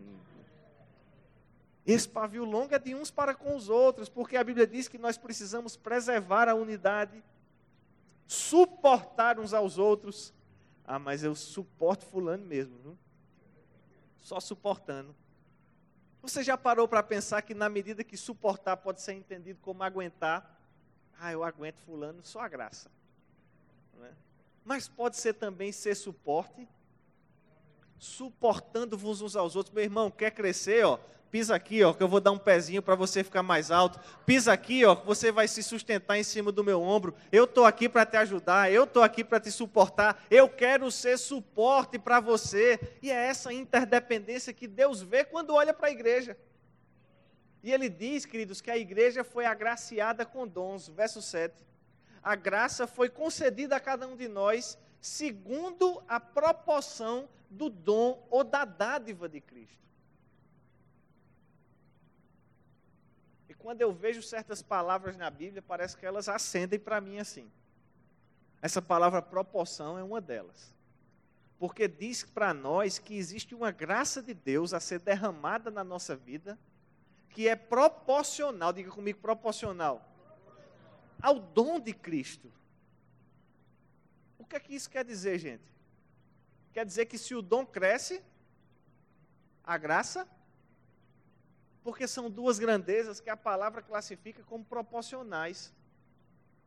Esse 1.85 2.07
pavio 2.07 2.45
longo 2.45 2.73
é 2.73 2.79
de 2.79 2.95
uns 2.95 3.11
para 3.11 3.35
com 3.35 3.53
os 3.53 3.67
outros, 3.67 4.07
porque 4.07 4.37
a 4.37 4.43
Bíblia 4.45 4.65
diz 4.65 4.87
que 4.87 4.97
nós 4.97 5.17
precisamos 5.17 5.75
preservar 5.75 6.47
a 6.47 6.55
unidade, 6.55 7.21
suportar 8.25 9.41
uns 9.41 9.53
aos 9.53 9.77
outros. 9.77 10.33
Ah, 10.85 10.97
mas 10.97 11.21
eu 11.21 11.35
suporto 11.35 12.05
fulano 12.05 12.45
mesmo, 12.45 12.77
viu? 12.81 12.97
Só 14.19 14.39
suportando. 14.39 15.13
Você 16.21 16.41
já 16.43 16.57
parou 16.57 16.87
para 16.87 17.03
pensar 17.03 17.41
que 17.41 17.53
na 17.53 17.67
medida 17.67 18.05
que 18.05 18.15
suportar 18.15 18.77
pode 18.77 19.01
ser 19.01 19.15
entendido 19.15 19.59
como 19.61 19.83
aguentar? 19.83 20.58
Ah, 21.19 21.33
eu 21.33 21.43
aguento 21.43 21.77
fulano, 21.85 22.21
só 22.23 22.39
a 22.39 22.47
graça. 22.47 22.89
Né? 23.99 24.09
Mas 24.63 24.87
pode 24.87 25.17
ser 25.17 25.33
também 25.33 25.71
ser 25.71 25.95
suporte, 25.95 26.67
suportando-vos 27.97 29.21
uns 29.21 29.35
aos 29.35 29.55
outros. 29.55 29.75
Meu 29.75 29.83
irmão, 29.83 30.09
quer 30.09 30.31
crescer, 30.31 30.85
ó? 30.85 30.97
Pisa 31.29 31.53
aqui, 31.53 31.83
ó, 31.83 31.93
que 31.93 32.01
eu 32.01 32.07
vou 32.07 32.19
dar 32.19 32.31
um 32.31 32.39
pezinho 32.39 32.81
para 32.81 32.95
você 32.95 33.23
ficar 33.23 33.43
mais 33.43 33.69
alto. 33.69 33.99
Pisa 34.25 34.51
aqui, 34.51 34.83
ó, 34.83 34.95
que 34.95 35.05
você 35.05 35.31
vai 35.31 35.47
se 35.47 35.61
sustentar 35.61 36.17
em 36.17 36.23
cima 36.23 36.51
do 36.51 36.63
meu 36.63 36.81
ombro. 36.81 37.13
Eu 37.31 37.43
estou 37.43 37.65
aqui 37.65 37.87
para 37.87 38.05
te 38.05 38.17
ajudar, 38.17 38.71
eu 38.71 38.85
estou 38.85 39.03
aqui 39.03 39.23
para 39.23 39.39
te 39.39 39.51
suportar. 39.51 40.25
Eu 40.31 40.49
quero 40.49 40.89
ser 40.89 41.19
suporte 41.19 41.99
para 41.99 42.19
você. 42.19 42.79
E 43.01 43.11
é 43.11 43.27
essa 43.27 43.53
interdependência 43.53 44.53
que 44.53 44.67
Deus 44.67 45.03
vê 45.03 45.23
quando 45.23 45.53
olha 45.53 45.73
para 45.73 45.89
a 45.89 45.91
igreja. 45.91 46.35
E 47.61 47.71
ele 47.71 47.89
diz, 47.89 48.25
queridos, 48.25 48.61
que 48.61 48.71
a 48.71 48.77
igreja 48.77 49.23
foi 49.23 49.45
agraciada 49.45 50.25
com 50.25 50.47
dons. 50.47 50.87
Verso 50.87 51.21
7. 51.21 51.65
a 52.21 52.35
graça 52.35 52.85
foi 52.85 53.09
concedida 53.09 53.75
a 53.75 53.79
cada 53.79 54.07
um 54.07 54.15
de 54.15 54.27
nós 54.27 54.77
segundo 54.99 56.03
a 56.07 56.19
proporção 56.19 57.29
do 57.49 57.69
dom 57.69 58.25
ou 58.29 58.43
da 58.43 58.65
dádiva 58.65 59.27
de 59.27 59.39
Cristo. 59.39 59.79
E 63.47 63.53
quando 63.53 63.81
eu 63.81 63.91
vejo 63.91 64.21
certas 64.21 64.61
palavras 64.61 65.17
na 65.17 65.29
Bíblia, 65.29 65.61
parece 65.61 65.97
que 65.97 66.05
elas 66.05 66.29
acendem 66.29 66.79
para 66.79 67.01
mim 67.01 67.19
assim. 67.19 67.49
Essa 68.61 68.81
palavra 68.81 69.21
proporção 69.21 69.97
é 69.97 70.03
uma 70.03 70.19
delas. 70.19 70.73
Porque 71.57 71.87
diz 71.87 72.23
para 72.23 72.53
nós 72.53 72.99
que 72.99 73.15
existe 73.17 73.55
uma 73.55 73.71
graça 73.71 74.21
de 74.21 74.33
Deus 74.33 74.73
a 74.73 74.79
ser 74.79 74.99
derramada 74.99 75.71
na 75.71 75.83
nossa 75.83 76.15
vida, 76.15 76.57
que 77.29 77.47
é 77.47 77.55
proporcional, 77.55 78.73
diga 78.73 78.91
comigo, 78.91 79.19
proporcional, 79.19 80.05
ao 81.21 81.39
dom 81.39 81.79
de 81.79 81.93
Cristo. 81.93 82.51
O 84.37 84.45
que 84.45 84.55
é 84.55 84.59
que 84.59 84.73
isso 84.73 84.89
quer 84.89 85.05
dizer, 85.05 85.37
gente? 85.37 85.71
Quer 86.73 86.85
dizer 86.85 87.05
que 87.05 87.17
se 87.17 87.35
o 87.35 87.41
dom 87.41 87.65
cresce, 87.65 88.21
a 89.63 89.77
graça, 89.77 90.27
porque 91.83 92.07
são 92.07 92.29
duas 92.29 92.59
grandezas 92.59 93.19
que 93.19 93.29
a 93.29 93.37
palavra 93.37 93.81
classifica 93.81 94.43
como 94.43 94.65
proporcionais. 94.65 95.73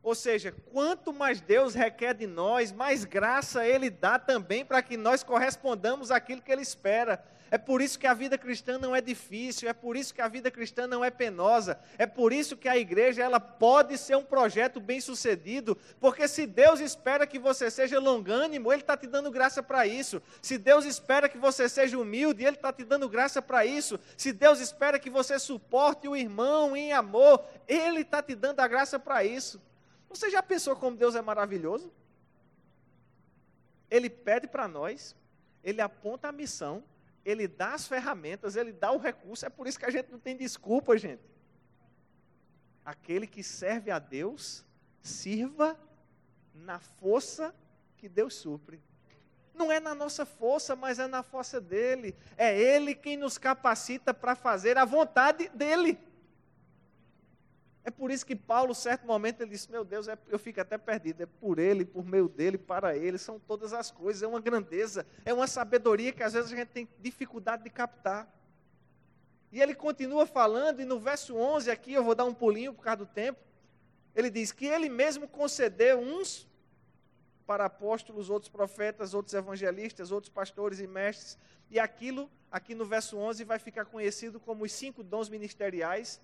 Ou 0.01 0.13
seja, 0.15 0.51
quanto 0.71 1.13
mais 1.13 1.39
Deus 1.39 1.73
requer 1.73 2.13
de 2.13 2.27
nós, 2.27 2.71
mais 2.71 3.05
graça 3.05 3.65
Ele 3.65 3.89
dá 3.89 4.19
também 4.19 4.65
para 4.65 4.81
que 4.81 4.97
nós 4.97 5.23
correspondamos 5.23 6.11
àquilo 6.11 6.41
que 6.41 6.51
Ele 6.51 6.61
espera. 6.61 7.25
É 7.53 7.57
por 7.59 7.83
isso 7.83 7.99
que 7.99 8.07
a 8.07 8.15
vida 8.15 8.35
cristã 8.35 8.79
não 8.79 8.95
é 8.95 8.99
difícil, 8.99 9.69
é 9.69 9.73
por 9.73 9.95
isso 9.95 10.11
que 10.11 10.21
a 10.21 10.27
vida 10.27 10.49
cristã 10.49 10.87
não 10.87 11.05
é 11.05 11.11
penosa, 11.11 11.79
é 11.99 12.07
por 12.07 12.33
isso 12.33 12.57
que 12.57 12.67
a 12.67 12.75
igreja 12.75 13.21
ela 13.21 13.39
pode 13.39 13.95
ser 13.95 14.17
um 14.17 14.23
projeto 14.23 14.79
bem 14.79 14.99
sucedido, 14.99 15.77
porque 15.99 16.27
se 16.27 16.47
Deus 16.47 16.79
espera 16.79 17.27
que 17.27 17.37
você 17.37 17.69
seja 17.69 17.99
longânimo, 17.99 18.73
Ele 18.73 18.81
está 18.81 18.97
te 18.97 19.05
dando 19.05 19.29
graça 19.29 19.61
para 19.61 19.85
isso. 19.85 20.19
Se 20.41 20.57
Deus 20.57 20.83
espera 20.83 21.29
que 21.29 21.37
você 21.37 21.69
seja 21.69 21.95
humilde, 21.95 22.43
Ele 22.43 22.55
está 22.55 22.73
te 22.73 22.83
dando 22.83 23.07
graça 23.07 23.39
para 23.39 23.63
isso. 23.63 23.99
Se 24.17 24.33
Deus 24.33 24.59
espera 24.59 24.97
que 24.97 25.11
você 25.11 25.37
suporte 25.37 26.07
o 26.07 26.15
irmão 26.15 26.75
em 26.75 26.91
amor, 26.91 27.45
Ele 27.67 28.01
está 28.01 28.23
te 28.23 28.33
dando 28.33 28.61
a 28.61 28.67
graça 28.67 28.97
para 28.97 29.23
isso. 29.23 29.61
Você 30.09 30.27
já 30.31 30.41
pensou 30.41 30.75
como 30.75 30.97
Deus 30.97 31.13
é 31.13 31.21
maravilhoso? 31.21 31.93
Ele 33.91 34.09
pede 34.09 34.47
para 34.47 34.67
nós, 34.67 35.15
ele 35.63 35.81
aponta 35.81 36.29
a 36.29 36.31
missão, 36.31 36.83
ele 37.25 37.47
dá 37.47 37.73
as 37.73 37.87
ferramentas, 37.87 38.55
ele 38.55 38.71
dá 38.71 38.91
o 38.91 38.97
recurso. 38.97 39.45
É 39.45 39.49
por 39.49 39.67
isso 39.67 39.79
que 39.79 39.85
a 39.85 39.89
gente 39.89 40.11
não 40.11 40.19
tem 40.19 40.35
desculpa, 40.35 40.97
gente. 40.97 41.23
Aquele 42.83 43.25
que 43.25 43.41
serve 43.41 43.91
a 43.91 43.99
Deus, 43.99 44.65
sirva 45.01 45.79
na 46.53 46.79
força 46.79 47.55
que 47.97 48.09
Deus 48.09 48.35
supre. 48.35 48.81
Não 49.53 49.71
é 49.71 49.79
na 49.79 49.93
nossa 49.93 50.25
força, 50.25 50.75
mas 50.75 50.99
é 50.99 51.07
na 51.07 51.23
força 51.23 51.61
dele. 51.61 52.15
É 52.37 52.59
ele 52.59 52.95
quem 52.95 53.15
nos 53.15 53.37
capacita 53.37 54.13
para 54.13 54.35
fazer 54.35 54.77
a 54.77 54.85
vontade 54.85 55.47
dele. 55.49 55.97
É 57.85 57.91
por 57.91 58.11
isso 58.11 58.25
que 58.25 58.35
Paulo, 58.35 58.73
certo 58.73 59.05
momento, 59.05 59.41
ele 59.41 59.51
disse: 59.51 59.69
Meu 59.69 59.83
Deus, 59.83 60.07
é, 60.07 60.17
eu 60.29 60.39
fico 60.39 60.61
até 60.61 60.77
perdido. 60.77 61.23
É 61.23 61.25
por 61.25 61.59
ele, 61.59 61.83
por 61.83 62.05
meio 62.05 62.29
dele, 62.29 62.57
para 62.57 62.95
ele, 62.95 63.17
são 63.17 63.39
todas 63.39 63.73
as 63.73 63.91
coisas. 63.91 64.23
É 64.23 64.27
uma 64.27 64.39
grandeza, 64.39 65.05
é 65.25 65.33
uma 65.33 65.47
sabedoria 65.47 66.13
que 66.13 66.23
às 66.23 66.33
vezes 66.33 66.51
a 66.51 66.55
gente 66.55 66.69
tem 66.69 66.87
dificuldade 66.99 67.63
de 67.63 67.69
captar. 67.69 68.31
E 69.51 69.61
ele 69.61 69.75
continua 69.75 70.25
falando, 70.25 70.81
e 70.81 70.85
no 70.85 70.97
verso 70.97 71.35
11 71.35 71.69
aqui, 71.69 71.93
eu 71.93 72.03
vou 72.03 72.15
dar 72.15 72.23
um 72.23 72.33
pulinho 72.33 72.73
por 72.73 72.83
causa 72.83 72.97
do 72.97 73.05
tempo. 73.05 73.39
Ele 74.15 74.29
diz 74.29 74.51
que 74.51 74.65
ele 74.65 74.89
mesmo 74.89 75.27
concedeu 75.27 75.99
uns 75.99 76.47
para 77.45 77.65
apóstolos, 77.65 78.29
outros 78.29 78.49
profetas, 78.49 79.13
outros 79.13 79.33
evangelistas, 79.33 80.11
outros 80.11 80.31
pastores 80.31 80.79
e 80.79 80.87
mestres. 80.87 81.37
E 81.69 81.79
aquilo, 81.79 82.31
aqui 82.49 82.73
no 82.73 82.85
verso 82.85 83.17
11, 83.17 83.43
vai 83.43 83.59
ficar 83.59 83.85
conhecido 83.85 84.39
como 84.39 84.63
os 84.63 84.71
cinco 84.71 85.03
dons 85.03 85.27
ministeriais 85.27 86.21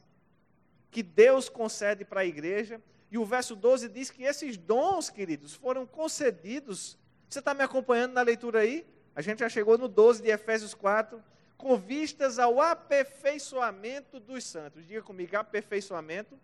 que 0.91 1.03
Deus 1.03 1.49
concede 1.49 2.03
para 2.03 2.21
a 2.21 2.25
igreja. 2.25 2.81
E 3.11 3.17
o 3.17 3.25
verso 3.25 3.55
12 3.55 3.89
diz 3.89 4.09
que 4.09 4.23
esses 4.23 4.57
dons, 4.57 5.09
queridos, 5.09 5.55
foram 5.55 5.85
concedidos. 5.85 6.97
Você 7.27 7.39
está 7.39 7.53
me 7.53 7.63
acompanhando 7.63 8.13
na 8.13 8.21
leitura 8.21 8.59
aí? 8.59 8.85
A 9.15 9.21
gente 9.21 9.39
já 9.39 9.49
chegou 9.49 9.77
no 9.77 9.87
12 9.87 10.21
de 10.21 10.29
Efésios 10.29 10.73
4. 10.73 11.23
Com 11.57 11.75
vistas 11.75 12.39
ao 12.39 12.61
aperfeiçoamento 12.61 14.19
dos 14.19 14.45
santos. 14.45 14.87
Diga 14.87 15.01
comigo, 15.01 15.35
aperfeiçoamento 15.35 16.39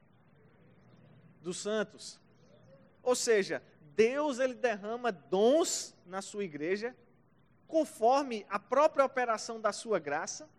dos 1.41 1.57
santos. 1.57 2.19
Ou 3.01 3.15
seja, 3.15 3.61
Deus 3.95 4.39
ele 4.39 4.55
derrama 4.55 5.11
dons 5.11 5.95
na 6.05 6.21
sua 6.21 6.43
igreja, 6.43 6.95
conforme 7.67 8.45
a 8.49 8.59
própria 8.59 9.05
operação 9.05 9.61
da 9.61 9.71
sua 9.71 9.99
graça, 9.99 10.49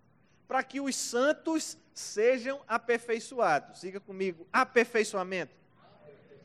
para 0.46 0.62
que 0.62 0.80
os 0.80 0.96
santos 0.96 1.78
sejam 1.94 2.60
aperfeiçoados. 2.68 3.80
Siga 3.80 4.00
comigo, 4.00 4.46
aperfeiçoamento. 4.52 5.54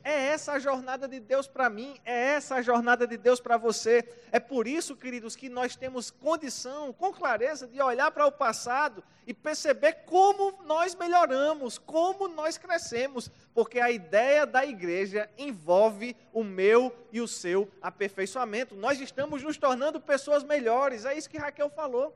É 0.03 0.29
essa 0.29 0.53
a 0.53 0.59
jornada 0.59 1.07
de 1.07 1.19
Deus 1.19 1.47
para 1.47 1.69
mim, 1.69 1.99
é 2.03 2.33
essa 2.33 2.55
a 2.55 2.61
jornada 2.61 3.05
de 3.05 3.17
Deus 3.17 3.39
para 3.39 3.55
você. 3.55 4.03
É 4.31 4.39
por 4.39 4.67
isso, 4.67 4.95
queridos, 4.95 5.35
que 5.35 5.47
nós 5.47 5.75
temos 5.75 6.09
condição, 6.09 6.91
com 6.91 7.13
clareza, 7.13 7.67
de 7.67 7.79
olhar 7.79 8.09
para 8.09 8.25
o 8.25 8.31
passado 8.31 9.03
e 9.27 9.33
perceber 9.33 10.05
como 10.05 10.63
nós 10.63 10.95
melhoramos, 10.95 11.77
como 11.77 12.27
nós 12.27 12.57
crescemos, 12.57 13.29
porque 13.53 13.79
a 13.79 13.91
ideia 13.91 14.47
da 14.47 14.65
igreja 14.65 15.29
envolve 15.37 16.15
o 16.33 16.43
meu 16.43 16.91
e 17.11 17.21
o 17.21 17.27
seu 17.27 17.69
aperfeiçoamento. 17.79 18.75
Nós 18.75 18.99
estamos 18.99 19.43
nos 19.43 19.57
tornando 19.57 20.01
pessoas 20.01 20.43
melhores, 20.43 21.05
é 21.05 21.15
isso 21.15 21.29
que 21.29 21.37
Raquel 21.37 21.69
falou. 21.69 22.15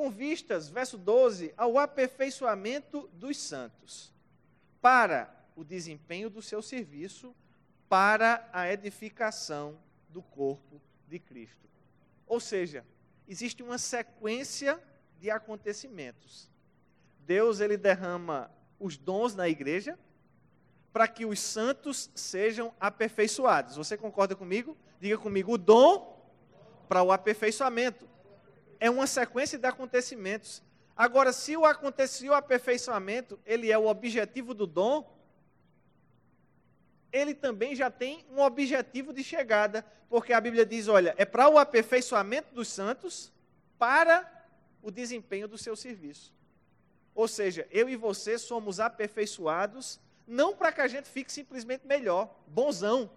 Com 0.00 0.10
vistas, 0.10 0.66
verso 0.66 0.96
12, 0.96 1.52
ao 1.58 1.76
aperfeiçoamento 1.76 3.06
dos 3.12 3.36
santos, 3.36 4.10
para 4.80 5.30
o 5.54 5.62
desempenho 5.62 6.30
do 6.30 6.40
seu 6.40 6.62
serviço, 6.62 7.36
para 7.86 8.48
a 8.50 8.72
edificação 8.72 9.78
do 10.08 10.22
corpo 10.22 10.80
de 11.06 11.18
Cristo. 11.18 11.68
Ou 12.26 12.40
seja, 12.40 12.82
existe 13.28 13.62
uma 13.62 13.76
sequência 13.76 14.82
de 15.20 15.30
acontecimentos. 15.30 16.50
Deus 17.26 17.60
ele 17.60 17.76
derrama 17.76 18.50
os 18.78 18.96
dons 18.96 19.34
na 19.34 19.50
igreja 19.50 19.98
para 20.94 21.06
que 21.06 21.26
os 21.26 21.38
santos 21.38 22.10
sejam 22.14 22.72
aperfeiçoados. 22.80 23.76
Você 23.76 23.98
concorda 23.98 24.34
comigo? 24.34 24.74
Diga 24.98 25.18
comigo 25.18 25.52
o 25.52 25.58
dom 25.58 26.18
para 26.88 27.02
o 27.02 27.12
aperfeiçoamento 27.12 28.08
é 28.80 28.90
uma 28.90 29.06
sequência 29.06 29.58
de 29.58 29.66
acontecimentos. 29.66 30.62
Agora, 30.96 31.32
se 31.32 31.56
o 31.56 31.64
aconteceu 31.64 32.34
aperfeiçoamento, 32.34 33.38
ele 33.44 33.70
é 33.70 33.78
o 33.78 33.86
objetivo 33.86 34.54
do 34.54 34.66
dom, 34.66 35.08
ele 37.12 37.34
também 37.34 37.76
já 37.76 37.90
tem 37.90 38.24
um 38.30 38.40
objetivo 38.40 39.12
de 39.12 39.22
chegada, 39.22 39.84
porque 40.08 40.32
a 40.32 40.40
Bíblia 40.40 40.64
diz, 40.64 40.88
olha, 40.88 41.14
é 41.16 41.24
para 41.24 41.48
o 41.48 41.58
aperfeiçoamento 41.58 42.54
dos 42.54 42.68
santos, 42.68 43.32
para 43.78 44.28
o 44.82 44.90
desempenho 44.90 45.46
do 45.46 45.58
seu 45.58 45.76
serviço. 45.76 46.32
Ou 47.14 47.28
seja, 47.28 47.66
eu 47.70 47.88
e 47.88 47.96
você 47.96 48.38
somos 48.38 48.80
aperfeiçoados, 48.80 50.00
não 50.26 50.54
para 50.54 50.72
que 50.72 50.80
a 50.80 50.88
gente 50.88 51.08
fique 51.08 51.32
simplesmente 51.32 51.86
melhor, 51.86 52.34
bonzão. 52.46 53.10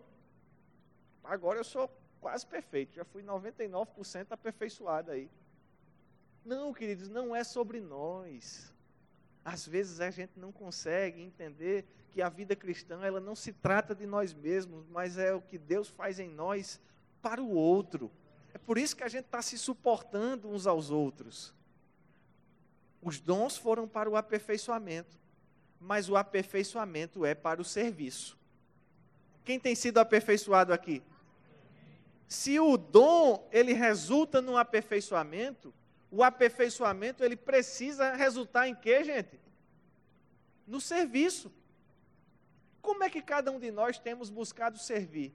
Agora 1.23 1.59
eu 1.59 1.63
sou 1.63 1.89
quase 2.19 2.45
perfeito, 2.45 2.95
já 2.95 3.05
fui 3.05 3.21
99% 3.23 4.27
aperfeiçoado 4.31 5.11
aí. 5.11 5.29
Não, 6.45 6.73
queridos, 6.73 7.07
não 7.07 7.35
é 7.35 7.43
sobre 7.43 7.79
nós. 7.79 8.73
Às 9.45 9.67
vezes 9.67 9.99
a 9.99 10.09
gente 10.09 10.39
não 10.39 10.51
consegue 10.51 11.21
entender 11.21 11.85
que 12.11 12.21
a 12.21 12.29
vida 12.29 12.55
cristã 12.55 13.01
ela 13.03 13.19
não 13.19 13.35
se 13.35 13.51
trata 13.51 13.95
de 13.95 14.05
nós 14.05 14.33
mesmos, 14.33 14.85
mas 14.87 15.17
é 15.17 15.33
o 15.33 15.41
que 15.41 15.57
Deus 15.57 15.89
faz 15.89 16.19
em 16.19 16.29
nós 16.29 16.79
para 17.21 17.41
o 17.41 17.49
outro. 17.49 18.11
É 18.53 18.57
por 18.57 18.77
isso 18.77 18.95
que 18.95 19.03
a 19.03 19.07
gente 19.07 19.25
está 19.25 19.41
se 19.41 19.57
suportando 19.57 20.49
uns 20.49 20.67
aos 20.67 20.91
outros. 20.91 21.53
Os 23.01 23.19
dons 23.19 23.57
foram 23.57 23.87
para 23.87 24.09
o 24.09 24.15
aperfeiçoamento, 24.15 25.17
mas 25.79 26.09
o 26.09 26.15
aperfeiçoamento 26.15 27.25
é 27.25 27.33
para 27.33 27.61
o 27.61 27.65
serviço. 27.65 28.37
Quem 29.43 29.59
tem 29.59 29.75
sido 29.75 29.97
aperfeiçoado 29.97 30.71
aqui? 30.71 31.03
Se 32.27 32.59
o 32.59 32.77
dom 32.77 33.47
ele 33.51 33.73
resulta 33.73 34.41
no 34.41 34.57
aperfeiçoamento, 34.57 35.73
o 36.13 36.23
aperfeiçoamento 36.23 37.23
ele 37.23 37.35
precisa 37.35 38.13
resultar 38.13 38.67
em 38.67 38.75
quê, 38.75 39.03
gente? 39.03 39.39
No 40.67 40.79
serviço. 40.79 41.51
Como 42.83 43.03
é 43.03 43.09
que 43.09 43.21
cada 43.21 43.51
um 43.51 43.59
de 43.59 43.71
nós 43.71 43.97
temos 43.97 44.29
buscado 44.29 44.77
servir? 44.77 45.33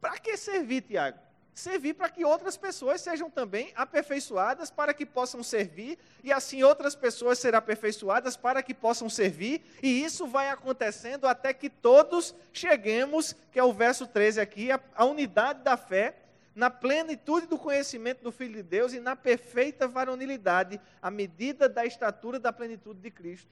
Para 0.00 0.18
que 0.20 0.36
servir, 0.36 0.82
Tiago? 0.82 1.18
servir 1.52 1.94
para 1.94 2.08
que 2.08 2.24
outras 2.24 2.56
pessoas 2.56 3.00
sejam 3.00 3.28
também 3.28 3.72
aperfeiçoadas 3.74 4.70
para 4.70 4.94
que 4.94 5.04
possam 5.04 5.42
servir, 5.42 5.98
e 6.22 6.32
assim 6.32 6.62
outras 6.62 6.94
pessoas 6.94 7.38
serão 7.38 7.58
aperfeiçoadas 7.58 8.36
para 8.36 8.62
que 8.62 8.72
possam 8.72 9.08
servir, 9.08 9.62
e 9.82 10.02
isso 10.02 10.26
vai 10.26 10.48
acontecendo 10.48 11.26
até 11.26 11.52
que 11.52 11.68
todos 11.68 12.34
cheguemos, 12.52 13.34
que 13.52 13.58
é 13.58 13.64
o 13.64 13.72
verso 13.72 14.06
13 14.06 14.40
aqui, 14.40 14.72
a, 14.72 14.80
a 14.94 15.04
unidade 15.04 15.62
da 15.62 15.76
fé, 15.76 16.14
na 16.54 16.68
plenitude 16.68 17.46
do 17.46 17.58
conhecimento 17.58 18.22
do 18.22 18.32
Filho 18.32 18.54
de 18.54 18.62
Deus 18.62 18.92
e 18.92 19.00
na 19.00 19.14
perfeita 19.14 19.86
varonilidade, 19.86 20.80
à 21.00 21.10
medida 21.10 21.68
da 21.68 21.84
estatura 21.84 22.38
da 22.38 22.52
plenitude 22.52 23.00
de 23.00 23.10
Cristo. 23.10 23.50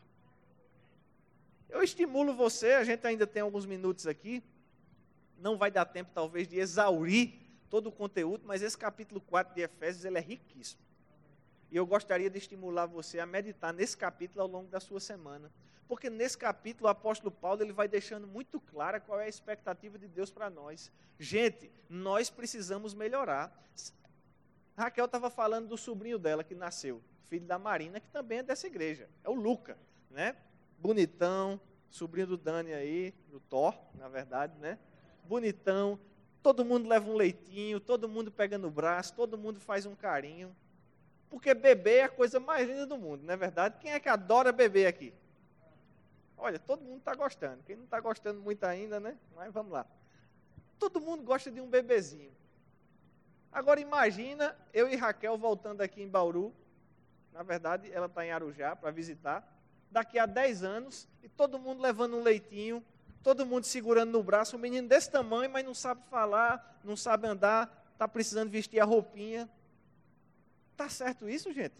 Eu 1.69 1.83
estimulo 1.83 2.35
você, 2.35 2.73
a 2.73 2.85
gente 2.85 3.07
ainda 3.07 3.27
tem 3.27 3.43
alguns 3.43 3.67
minutos 3.67 4.07
aqui, 4.07 4.43
não 5.39 5.57
vai 5.57 5.71
dar 5.71 5.85
tempo 5.85 6.11
talvez 6.13 6.49
de 6.49 6.59
exaurir 6.59 7.35
todo 7.71 7.89
o 7.89 7.93
conteúdo, 7.93 8.45
mas 8.47 8.63
esse 8.63 8.77
capítulo 8.77 9.21
4 9.21 9.55
de 9.55 9.63
Efésios 9.63 10.05
ele 10.05 10.19
é 10.19 10.21
riquíssimo. 10.21 10.88
E 11.71 11.77
eu 11.77 11.87
gostaria 11.87 12.31
de 12.31 12.39
estimular 12.39 12.87
você 12.87 13.19
a 13.19 13.27
meditar 13.27 13.73
nesse 13.73 13.97
capítulo 13.97 14.43
ao 14.43 14.49
longo 14.49 14.69
da 14.69 14.81
sua 14.81 15.01
semana. 15.01 15.51
Porque 15.87 16.11
nesse 16.11 16.37
capítulo 16.37 16.87
o 16.87 16.91
apóstolo 16.91 17.31
Paulo 17.31 17.63
ele 17.63 17.73
vai 17.73 17.89
deixando 17.89 18.27
muito 18.27 18.61
clara 18.61 19.01
qual 19.01 19.21
é 19.21 19.25
a 19.25 19.29
expectativa 19.29 19.99
de 19.99 20.07
Deus 20.07 20.31
para 20.31 20.51
nós. 20.51 20.93
Gente, 21.19 21.71
nós 21.89 22.29
precisamos 22.29 22.93
melhorar. 22.93 23.53
Raquel 24.77 25.07
estava 25.07 25.31
falando 25.31 25.69
do 25.69 25.77
sobrinho 25.77 26.19
dela 26.19 26.45
que 26.45 26.55
nasceu, 26.55 27.03
filho 27.29 27.47
da 27.47 27.59
Marina, 27.59 27.99
que 27.99 28.09
também 28.09 28.39
é 28.39 28.43
dessa 28.43 28.67
igreja. 28.67 29.09
É 29.25 29.29
o 29.29 29.35
Luca, 29.35 29.77
né? 30.11 30.37
Bonitão, 30.79 31.61
sobrinho 31.91 32.29
do 32.29 32.37
Dani 32.37 32.73
aí, 32.73 33.13
do 33.31 33.41
Thor, 33.41 33.75
na 33.95 34.09
verdade, 34.09 34.57
né? 34.59 34.79
Bonitão, 35.25 35.99
todo 36.43 36.65
mundo 36.65 36.89
leva 36.89 37.11
um 37.11 37.15
leitinho, 37.15 37.81
todo 37.81 38.09
mundo 38.09 38.31
pega 38.31 38.57
no 38.57 38.71
braço, 38.71 39.15
todo 39.15 39.37
mundo 39.37 39.59
faz 39.59 39.85
um 39.87 39.95
carinho. 39.95 40.55
Porque 41.31 41.55
beber 41.55 41.97
é 41.97 42.03
a 42.05 42.09
coisa 42.09 42.41
mais 42.41 42.69
linda 42.69 42.87
do 42.87 42.97
mundo, 42.97 43.23
não 43.25 43.35
é 43.35 43.37
verdade? 43.37 43.77
Quem 43.81 43.93
é 43.93 44.01
que 44.01 44.09
adora 44.09 44.51
beber 44.51 44.87
aqui? 44.87 45.13
Olha, 46.37 46.59
todo 46.59 46.85
mundo 46.85 46.99
está 46.99 47.15
gostando. 47.15 47.63
Quem 47.65 47.77
não 47.77 47.85
está 47.85 48.01
gostando 48.01 48.41
muito 48.41 48.65
ainda, 48.65 49.01
né? 49.01 49.17
Mas 49.35 49.53
vamos 49.53 49.73
lá. 49.73 49.85
Todo 50.79 51.01
mundo 51.01 51.25
gosta 51.25 51.51
de 51.51 51.61
um 51.61 51.69
bebezinho. 51.69 52.31
Agora 53.53 53.81
imagina 53.81 54.57
eu 54.73 54.89
e 54.89 54.95
Raquel 54.95 55.37
voltando 55.37 55.81
aqui 55.81 56.01
em 56.01 56.09
Bauru. 56.09 56.55
Na 57.33 57.43
verdade, 57.43 57.91
ela 57.93 58.07
está 58.07 58.25
em 58.25 58.31
Arujá 58.31 58.77
para 58.77 58.91
visitar. 58.91 59.45
Daqui 59.91 60.19
a 60.19 60.27
10 60.27 60.63
anos, 60.63 61.09
e 61.23 61.29
todo 61.29 61.59
mundo 61.59 61.83
levando 61.83 62.17
um 62.17 62.23
leitinho, 62.23 62.85
todo 63.23 63.45
mundo 63.45 63.65
segurando 63.65 64.13
no 64.13 64.23
braço, 64.23 64.57
um 64.57 64.61
menino 64.61 64.87
desse 64.87 65.11
tamanho, 65.11 65.51
mas 65.51 65.65
não 65.65 65.75
sabe 65.75 66.03
falar, 66.09 66.79
não 66.85 66.97
sabe 66.97 67.27
andar, 67.27 67.87
está 67.93 68.07
precisando 68.07 68.51
vestir 68.51 68.81
a 68.81 68.85
roupinha. 68.85 69.49
Tá 70.79 70.89
certo 70.89 71.29
isso, 71.29 71.53
gente? 71.53 71.75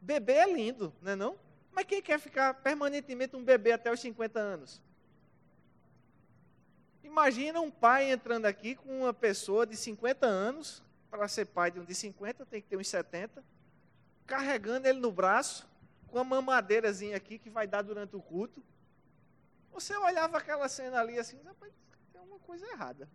Bebê 0.00 0.32
é 0.32 0.50
lindo, 0.50 0.90
não 1.02 1.12
é 1.12 1.16
não? 1.16 1.38
Mas 1.70 1.84
quem 1.84 2.00
quer 2.00 2.18
ficar 2.18 2.54
permanentemente 2.54 3.36
um 3.36 3.44
bebê 3.44 3.72
até 3.72 3.92
os 3.92 4.00
50 4.00 4.40
anos? 4.40 4.80
Imagina 7.04 7.60
um 7.60 7.70
pai 7.70 8.10
entrando 8.10 8.46
aqui 8.46 8.74
com 8.74 9.02
uma 9.02 9.12
pessoa 9.12 9.66
de 9.66 9.76
50 9.76 10.24
anos, 10.26 10.82
para 11.10 11.28
ser 11.28 11.44
pai 11.44 11.70
de 11.70 11.78
um 11.78 11.84
de 11.84 11.94
50, 11.94 12.46
tem 12.46 12.62
que 12.62 12.68
ter 12.68 12.78
uns 12.78 12.88
70, 12.88 13.44
carregando 14.26 14.88
ele 14.88 14.98
no 14.98 15.12
braço, 15.12 15.68
com 16.06 16.18
a 16.18 16.24
mamadeirazinha 16.24 17.18
aqui 17.18 17.38
que 17.38 17.50
vai 17.50 17.66
dar 17.66 17.82
durante 17.82 18.16
o 18.16 18.22
culto. 18.22 18.64
Você 19.72 19.94
olhava 19.94 20.38
aquela 20.38 20.70
cena 20.70 21.00
ali 21.00 21.18
assim, 21.18 21.38
rapaz, 21.42 21.70
tem 22.10 22.18
alguma 22.22 22.40
coisa 22.40 22.66
errada. 22.66 23.10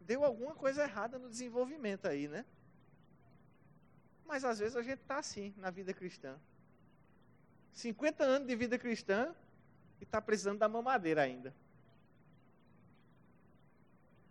Deu 0.00 0.24
alguma 0.24 0.54
coisa 0.54 0.82
errada 0.82 1.18
no 1.18 1.30
desenvolvimento 1.30 2.06
aí, 2.06 2.28
né? 2.28 2.44
Mas 4.28 4.44
às 4.44 4.58
vezes 4.58 4.76
a 4.76 4.82
gente 4.82 5.00
está 5.00 5.18
assim 5.18 5.54
na 5.56 5.70
vida 5.70 5.94
cristã. 5.94 6.36
50 7.72 8.22
anos 8.22 8.46
de 8.46 8.54
vida 8.54 8.78
cristã 8.78 9.34
e 9.98 10.04
está 10.04 10.20
precisando 10.20 10.58
da 10.58 10.68
mamadeira 10.68 11.22
ainda. 11.22 11.54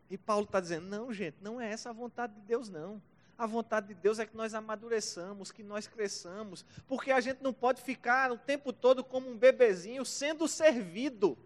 E 0.08 0.18
Paulo 0.18 0.46
está 0.46 0.60
dizendo: 0.60 0.88
não, 0.88 1.12
gente, 1.12 1.38
não 1.41 1.60
é 1.60 1.72
essa 1.72 1.89
a 1.89 1.93
vontade 1.93 2.34
de 2.36 2.41
Deus, 2.41 2.69
não. 2.69 3.02
A 3.38 3.45
vontade 3.45 3.88
de 3.88 3.93
Deus 3.95 4.19
é 4.19 4.26
que 4.26 4.38
nós 4.38 4.54
amadureçamos, 4.54 5.52
que 5.52 5.63
nós 5.63 5.88
cresçamos, 5.88 6.63
porque 6.88 7.12
a 7.12 7.19
gente 7.19 7.41
não 7.41 7.54
pode 7.54 7.82
ficar 7.82 8.32
o 8.32 8.38
tempo 8.38 8.72
todo 8.72 9.04
como 9.04 9.30
um 9.30 9.38
bebezinho 9.38 10.06
sendo 10.06 10.48
servido. 10.48 11.38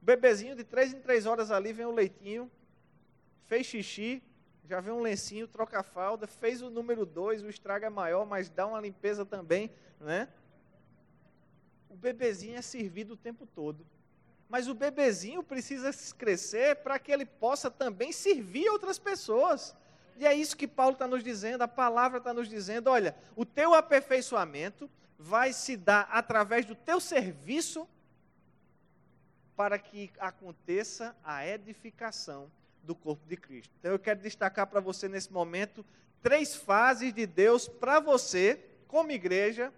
bebezinho 0.00 0.56
de 0.56 0.64
três 0.64 0.92
em 0.92 1.00
três 1.00 1.26
horas 1.26 1.50
ali 1.50 1.72
vem 1.72 1.86
o 1.86 1.92
leitinho, 1.92 2.50
fez 3.44 3.66
xixi, 3.66 4.22
já 4.72 4.80
vem 4.80 4.94
um 4.94 5.02
lencinho, 5.02 5.46
troca 5.46 5.80
a 5.80 5.82
fralda, 5.82 6.26
fez 6.26 6.62
o 6.62 6.70
número 6.70 7.04
dois, 7.04 7.42
o 7.42 7.48
estrago 7.50 7.84
é 7.84 7.90
maior, 7.90 8.24
mas 8.24 8.48
dá 8.48 8.66
uma 8.66 8.80
limpeza 8.80 9.22
também, 9.22 9.70
né? 10.00 10.26
O 11.90 11.94
bebezinho 11.94 12.56
é 12.56 12.62
servido 12.62 13.12
o 13.12 13.16
tempo 13.18 13.44
todo. 13.44 13.86
Mas 14.48 14.68
o 14.68 14.74
bebezinho 14.74 15.42
precisa 15.42 15.90
crescer 16.16 16.76
para 16.76 16.98
que 16.98 17.12
ele 17.12 17.26
possa 17.26 17.70
também 17.70 18.12
servir 18.12 18.66
outras 18.70 18.98
pessoas. 18.98 19.76
E 20.16 20.26
é 20.26 20.32
isso 20.32 20.56
que 20.56 20.66
Paulo 20.66 20.94
está 20.94 21.06
nos 21.06 21.22
dizendo, 21.22 21.60
a 21.60 21.68
palavra 21.68 22.16
está 22.16 22.32
nos 22.32 22.48
dizendo: 22.48 22.88
olha, 22.88 23.14
o 23.36 23.44
teu 23.44 23.74
aperfeiçoamento 23.74 24.90
vai 25.18 25.52
se 25.52 25.76
dar 25.76 26.08
através 26.10 26.64
do 26.64 26.74
teu 26.74 26.98
serviço 26.98 27.86
para 29.54 29.78
que 29.78 30.10
aconteça 30.18 31.14
a 31.22 31.46
edificação 31.46 32.50
do 32.82 32.94
corpo 32.94 33.26
de 33.26 33.36
Cristo. 33.36 33.74
Então 33.78 33.92
eu 33.92 33.98
quero 33.98 34.20
destacar 34.20 34.66
para 34.66 34.80
você 34.80 35.08
nesse 35.08 35.32
momento 35.32 35.84
três 36.20 36.54
fases 36.54 37.12
de 37.12 37.26
Deus 37.26 37.68
para 37.68 38.00
você, 38.00 38.60
como 38.86 39.10
igreja, 39.10 39.72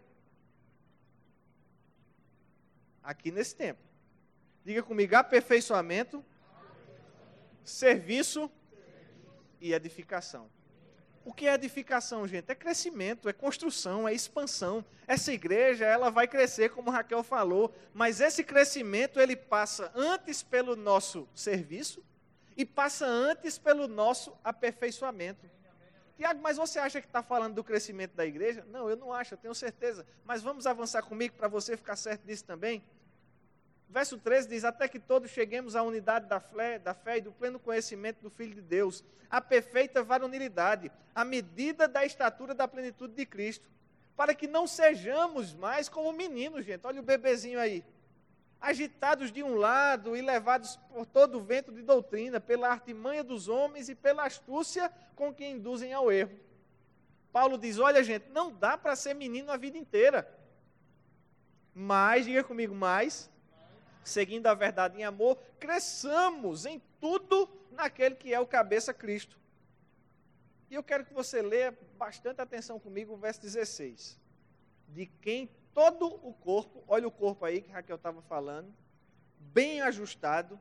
aqui 3.03 3.31
nesse 3.31 3.55
tempo. 3.55 3.81
Diga 4.65 4.83
comigo: 4.83 5.15
aperfeiçoamento, 5.17 6.25
serviço 7.63 8.51
e 9.61 9.73
edificação. 9.73 10.51
O 11.25 11.33
que 11.33 11.47
é 11.47 11.55
edificação, 11.55 12.29
gente? 12.29 12.51
É 12.51 12.55
crescimento, 12.55 13.31
é 13.31 13.33
construção, 13.33 14.07
é 14.07 14.13
expansão. 14.13 14.85
Essa 15.07 15.33
igreja, 15.33 15.87
ela 15.87 16.11
vai 16.11 16.29
crescer, 16.29 16.69
como 16.69 16.91
Raquel 16.91 17.23
falou, 17.23 17.75
mas 17.95 18.21
esse 18.21 18.45
crescimento 18.45 19.19
ele 19.19 19.35
passa 19.35 19.91
antes 19.95 20.43
pelo 20.43 20.77
nosso 20.77 21.27
serviço 21.35 22.05
e 22.57 22.65
passa 22.65 23.07
antes 23.07 23.59
pelo 23.59 23.89
nosso 23.89 24.37
aperfeiçoamento. 24.43 25.49
Tiago, 26.17 26.41
mas 26.41 26.57
você 26.57 26.79
acha 26.79 27.01
que 27.01 27.07
está 27.07 27.23
falando 27.23 27.55
do 27.55 27.65
crescimento 27.65 28.15
da 28.15 28.25
igreja? 28.25 28.65
Não, 28.71 28.89
eu 28.89 28.97
não 28.97 29.13
acho, 29.13 29.35
eu 29.35 29.39
tenho 29.39 29.55
certeza. 29.55 30.07
Mas 30.25 30.43
vamos 30.43 30.67
avançar 30.67 31.03
comigo 31.03 31.35
para 31.37 31.49
você 31.49 31.77
ficar 31.77 31.97
certo 31.97 32.25
disso 32.25 32.45
também? 32.45 32.85
Verso 33.89 34.17
13 34.19 34.49
diz: 34.49 34.65
Até 34.65 34.87
que 34.87 35.01
todos 35.01 35.31
cheguemos 35.31 35.75
à 35.75 35.83
unidade 35.83 36.27
da 36.27 36.39
fé, 36.39 36.79
da 36.79 36.95
fé 36.95 37.19
e 37.19 37.21
do 37.21 37.33
pleno 37.33 37.59
conhecimento 37.59 38.21
do 38.21 38.31
Filho 38.31 38.55
de 38.55 38.63
Deus, 38.63 39.05
à 39.29 39.41
perfeita 39.41 40.03
varonilidade, 40.03 40.91
à 41.15 41.25
medida 41.25 41.89
da 41.89 42.05
estatura 42.05 42.55
da 42.55 42.69
plenitude 42.69 43.15
de 43.15 43.27
Cristo, 43.27 43.69
para 44.17 44.35
que 44.35 44.47
não 44.47 44.67
sejamos 44.67 45.55
mais 45.55 45.89
como 45.89 46.13
meninos, 46.13 46.65
gente. 46.65 46.87
Olha 46.87 47.01
o 47.01 47.05
bebezinho 47.05 47.59
aí. 47.59 47.85
Agitados 48.67 49.31
de 49.31 49.43
um 49.43 49.57
lado 49.57 50.17
e 50.17 50.23
levados 50.23 50.77
por 50.89 51.05
todo 51.05 51.39
o 51.39 51.43
vento 51.43 51.71
de 51.71 51.83
doutrina, 51.83 52.41
pela 52.41 52.71
artimanha 52.71 53.23
dos 53.23 53.47
homens 53.47 53.91
e 53.91 53.95
pela 53.95 54.25
astúcia 54.25 54.91
com 55.15 55.35
que 55.35 55.47
induzem 55.47 55.93
ao 55.93 56.11
erro. 56.11 56.41
Paulo 57.31 57.59
diz: 57.59 57.79
Olha, 57.79 58.03
gente, 58.03 58.31
não 58.31 58.51
dá 58.51 58.79
para 58.79 58.97
ser 58.97 59.13
menino 59.13 59.53
a 59.53 59.59
vida 59.59 59.77
inteira. 59.77 60.27
Mas, 61.75 62.25
diga 62.25 62.43
comigo, 62.43 62.75
mais 62.75 63.31
seguindo 64.03 64.47
a 64.47 64.55
verdade 64.55 64.99
em 64.99 65.05
amor, 65.05 65.39
cresçamos 65.59 66.67
em 66.67 66.81
tudo 67.01 67.49
naquele 67.71 68.15
que 68.15 68.33
é 68.33 68.41
o 68.41 68.47
cabeça 68.47 68.93
Cristo. 68.93 69.39
E 70.71 70.75
eu 70.75 70.83
quero 70.83 71.05
que 71.05 71.13
você 71.13 71.43
leia 71.43 71.77
bastante 71.99 72.41
atenção 72.41 72.79
comigo 72.79 73.15
o 73.15 73.17
verso 73.17 73.41
16. 73.41 74.19
De 74.89 75.07
quem 75.07 75.49
todo 75.75 76.07
o 76.27 76.33
corpo, 76.33 76.85
olha 76.87 77.09
o 77.09 77.11
corpo 77.11 77.45
aí 77.45 77.61
que 77.61 77.71
Raquel 77.71 77.97
estava 77.97 78.23
falando, 78.23 78.73
bem 79.39 79.81
ajustado, 79.81 80.59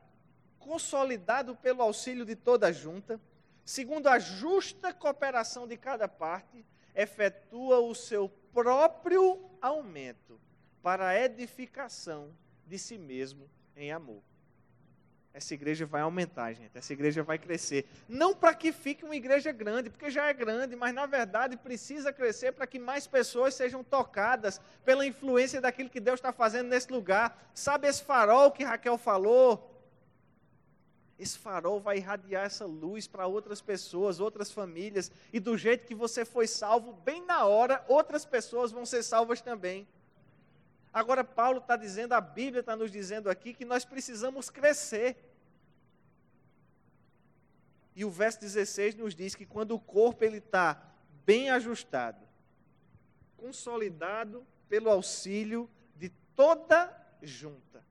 consolidado 0.58 1.54
pelo 1.54 1.82
auxílio 1.82 2.24
de 2.24 2.34
toda 2.34 2.66
a 2.66 2.72
junta, 2.72 3.20
segundo 3.64 4.08
a 4.08 4.18
justa 4.18 4.92
cooperação 4.92 5.68
de 5.68 5.76
cada 5.76 6.08
parte, 6.08 6.66
efetua 6.94 7.78
o 7.78 7.94
seu 7.94 8.28
próprio 8.52 9.40
aumento 9.62 10.40
para 10.82 11.08
a 11.08 11.20
edificação 11.20 12.36
de 12.66 12.78
si 12.78 12.98
mesmo 12.98 13.48
em 13.76 13.92
amor. 13.92 14.22
Essa 15.34 15.52
igreja 15.52 15.84
vai 15.84 16.00
aumentar, 16.00 16.52
gente. 16.52 16.78
Essa 16.78 16.92
igreja 16.92 17.24
vai 17.24 17.36
crescer. 17.40 17.84
Não 18.08 18.36
para 18.36 18.54
que 18.54 18.70
fique 18.70 19.04
uma 19.04 19.16
igreja 19.16 19.50
grande, 19.50 19.90
porque 19.90 20.08
já 20.08 20.28
é 20.28 20.32
grande, 20.32 20.76
mas 20.76 20.94
na 20.94 21.06
verdade 21.06 21.56
precisa 21.56 22.12
crescer 22.12 22.52
para 22.52 22.68
que 22.68 22.78
mais 22.78 23.08
pessoas 23.08 23.52
sejam 23.52 23.82
tocadas 23.82 24.60
pela 24.84 25.04
influência 25.04 25.60
daquilo 25.60 25.90
que 25.90 25.98
Deus 25.98 26.20
está 26.20 26.32
fazendo 26.32 26.68
nesse 26.68 26.92
lugar. 26.92 27.50
Sabe 27.52 27.88
esse 27.88 28.04
farol 28.04 28.52
que 28.52 28.62
Raquel 28.62 28.96
falou? 28.96 29.72
Esse 31.18 31.36
farol 31.36 31.80
vai 31.80 31.96
irradiar 31.96 32.44
essa 32.44 32.64
luz 32.64 33.08
para 33.08 33.26
outras 33.26 33.60
pessoas, 33.60 34.20
outras 34.20 34.52
famílias, 34.52 35.10
e 35.32 35.40
do 35.40 35.58
jeito 35.58 35.84
que 35.84 35.96
você 35.96 36.24
foi 36.24 36.46
salvo, 36.46 36.92
bem 36.92 37.24
na 37.26 37.44
hora, 37.44 37.84
outras 37.88 38.24
pessoas 38.24 38.70
vão 38.70 38.86
ser 38.86 39.02
salvas 39.02 39.40
também. 39.40 39.84
Agora, 40.94 41.24
Paulo 41.24 41.58
está 41.58 41.76
dizendo, 41.76 42.12
a 42.12 42.20
Bíblia 42.20 42.60
está 42.60 42.76
nos 42.76 42.92
dizendo 42.92 43.28
aqui 43.28 43.52
que 43.52 43.64
nós 43.64 43.84
precisamos 43.84 44.48
crescer. 44.48 45.16
E 47.96 48.04
o 48.04 48.10
verso 48.10 48.38
16 48.38 48.94
nos 48.94 49.12
diz 49.12 49.34
que 49.34 49.44
quando 49.44 49.72
o 49.72 49.80
corpo 49.80 50.22
ele 50.24 50.38
está 50.38 50.80
bem 51.26 51.50
ajustado, 51.50 52.24
consolidado 53.36 54.46
pelo 54.68 54.88
auxílio 54.88 55.68
de 55.96 56.10
toda 56.36 56.96
junta, 57.20 57.84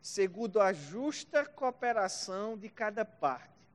segundo 0.00 0.60
a 0.60 0.72
justa 0.72 1.46
cooperação 1.46 2.58
de 2.58 2.68
cada 2.68 3.04
parte, 3.04 3.68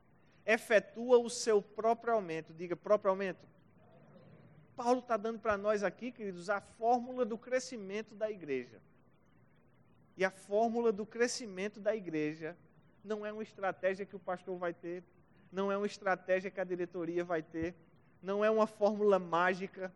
efetua 0.46 1.18
o 1.18 1.30
seu 1.30 1.62
próprio 1.62 2.14
aumento. 2.14 2.54
Diga, 2.54 2.76
próprio 2.76 3.12
aumento. 3.12 3.48
Paulo 4.78 5.00
está 5.00 5.18
dando 5.18 5.40
para 5.40 5.58
nós 5.58 5.82
aqui, 5.84 6.12
queridos, 6.12 6.52
a 6.52 6.62
fórmula 6.62 7.26
do 7.26 7.36
crescimento 7.36 8.14
da 8.14 8.30
igreja. 8.30 8.80
E 10.16 10.24
a 10.24 10.30
fórmula 10.30 10.92
do 10.92 11.04
crescimento 11.04 11.80
da 11.80 11.96
igreja 11.96 12.56
não 13.04 13.26
é 13.26 13.34
uma 13.34 13.42
estratégia 13.42 14.06
que 14.06 14.16
o 14.16 14.20
pastor 14.20 14.56
vai 14.56 14.76
ter, 14.76 15.04
não 15.52 15.72
é 15.72 15.78
uma 15.78 15.88
estratégia 15.88 16.52
que 16.52 16.62
a 16.62 16.64
diretoria 16.64 17.24
vai 17.24 17.42
ter, 17.42 17.74
não 18.22 18.46
é 18.46 18.52
uma 18.52 18.68
fórmula 18.68 19.18
mágica. 19.18 19.92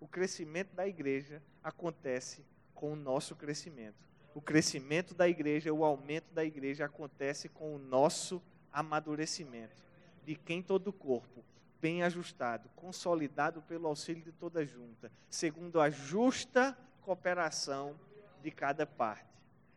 O 0.00 0.08
crescimento 0.08 0.74
da 0.74 0.88
igreja 0.88 1.42
acontece 1.62 2.42
com 2.74 2.94
o 2.94 2.96
nosso 2.96 3.36
crescimento. 3.36 4.02
O 4.34 4.40
crescimento 4.40 5.12
da 5.12 5.28
igreja, 5.28 5.74
o 5.74 5.84
aumento 5.84 6.32
da 6.32 6.42
igreja 6.42 6.86
acontece 6.86 7.50
com 7.50 7.74
o 7.74 7.78
nosso 7.78 8.42
amadurecimento. 8.72 9.84
De 10.24 10.34
quem 10.34 10.62
todo 10.62 10.88
o 10.88 10.92
corpo, 10.92 11.44
bem 11.80 12.02
ajustado, 12.02 12.68
consolidado 12.74 13.62
pelo 13.62 13.86
auxílio 13.86 14.22
de 14.22 14.32
toda 14.32 14.64
junta, 14.64 15.10
segundo 15.28 15.80
a 15.80 15.90
justa 15.90 16.76
cooperação 17.02 17.98
de 18.42 18.50
cada 18.50 18.86
parte. 18.86 19.24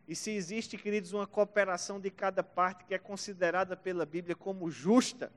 E 0.08 0.16
se 0.16 0.32
existe, 0.32 0.76
queridos, 0.76 1.12
uma 1.12 1.26
cooperação 1.26 2.00
de 2.00 2.10
cada 2.10 2.42
parte 2.42 2.84
que 2.84 2.94
é 2.94 2.98
considerada 2.98 3.76
pela 3.76 4.04
Bíblia 4.04 4.34
como 4.34 4.70
justa, 4.70 5.32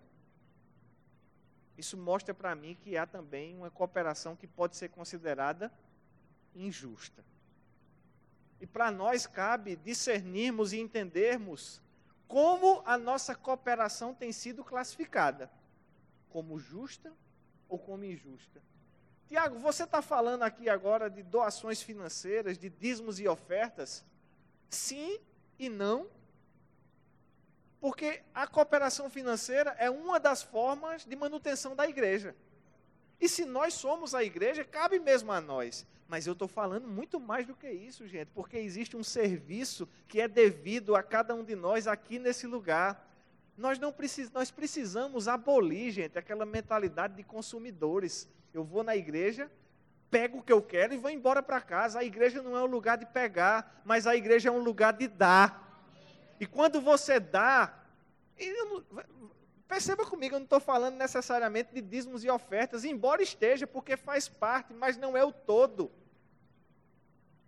isso 1.78 1.98
mostra 1.98 2.34
para 2.34 2.56
mim 2.56 2.76
que 2.76 2.98
há 2.98 3.06
também 3.06 3.56
uma 3.56 3.70
cooperação 3.70 4.36
que 4.36 4.48
pode 4.48 4.76
ser 4.76 4.90
considerada 4.90 5.72
injusta. 6.56 7.24
E 8.62 8.66
para 8.66 8.90
nós 8.90 9.28
cabe 9.28 9.76
discernirmos 9.76 10.72
e 10.72 10.80
entendermos 10.80 11.82
como 12.28 12.82
a 12.86 12.98
nossa 12.98 13.36
cooperação 13.36 14.14
tem 14.14 14.32
sido 14.32 14.64
classificada 14.64 15.52
como 16.34 16.60
justa 16.60 17.14
ou 17.70 17.78
como 17.78 18.04
injusta. 18.04 18.60
Tiago, 19.28 19.60
você 19.60 19.84
está 19.84 20.02
falando 20.02 20.42
aqui 20.42 20.68
agora 20.68 21.10
de 21.10 21.22
doações 21.22 21.82
financeiras, 21.82 22.58
de 22.58 22.70
dízimos 22.70 23.20
e 23.20 23.28
ofertas? 23.28 24.04
Sim 24.68 25.20
e 25.60 25.70
não. 25.70 26.08
Porque 27.80 28.24
a 28.34 28.48
cooperação 28.48 29.10
financeira 29.10 29.76
é 29.78 29.90
uma 29.90 30.20
das 30.20 30.42
formas 30.42 31.06
de 31.06 31.16
manutenção 31.16 31.76
da 31.76 31.88
igreja. 31.88 32.36
E 33.22 33.30
se 33.30 33.46
nós 33.46 33.76
somos 33.76 34.16
a 34.16 34.24
igreja, 34.24 34.66
cabe 34.66 35.00
mesmo 35.00 35.32
a 35.32 35.40
nós. 35.40 35.86
Mas 36.08 36.26
eu 36.26 36.34
estou 36.34 36.48
falando 36.48 36.88
muito 36.88 37.20
mais 37.20 37.46
do 37.46 37.56
que 37.56 37.70
isso, 37.70 38.08
gente, 38.08 38.30
porque 38.34 38.58
existe 38.58 38.98
um 38.98 39.04
serviço 39.04 39.88
que 40.08 40.20
é 40.20 40.28
devido 40.28 40.96
a 40.96 41.04
cada 41.04 41.36
um 41.36 41.44
de 41.44 41.56
nós 41.56 41.88
aqui 41.88 42.18
nesse 42.20 42.48
lugar. 42.48 43.08
Nós, 43.58 43.78
não 43.78 43.92
precis, 43.92 44.32
nós 44.32 44.50
precisamos 44.50 45.28
abolir, 45.28 45.92
gente, 45.92 46.18
aquela 46.18 46.46
mentalidade 46.46 47.16
de 47.16 47.24
consumidores. 47.24 48.28
Eu 48.54 48.64
vou 48.64 48.84
na 48.84 48.96
igreja, 48.96 49.52
pego 50.10 50.40
o 50.40 50.44
que 50.44 50.52
eu 50.52 50.62
quero 50.62 50.94
e 50.94 50.98
vou 50.98 51.12
embora 51.12 51.42
para 51.42 51.62
casa. 51.62 52.00
A 52.00 52.04
igreja 52.04 52.42
não 52.42 52.58
é 52.58 52.64
um 52.64 52.68
lugar 52.68 52.98
de 52.98 53.06
pegar, 53.06 53.82
mas 53.86 54.08
a 54.08 54.16
igreja 54.16 54.50
é 54.50 54.52
um 54.52 54.64
lugar 54.64 54.94
de 54.94 55.08
dar. 55.08 55.64
E 56.40 56.46
quando 56.46 56.82
você 56.82 57.20
dá, 57.20 57.84
não, 58.40 58.84
perceba 59.68 60.06
comigo, 60.06 60.36
eu 60.36 60.40
não 60.40 60.46
estou 60.46 60.60
falando 60.60 60.96
necessariamente 60.96 61.74
de 61.74 61.82
dízimos 61.82 62.24
e 62.24 62.30
ofertas, 62.30 62.84
embora 62.84 63.22
esteja, 63.22 63.66
porque 63.66 63.96
faz 63.96 64.28
parte, 64.28 64.74
mas 64.74 64.98
não 64.98 65.16
é 65.16 65.24
o 65.24 65.32
todo. 65.32 65.92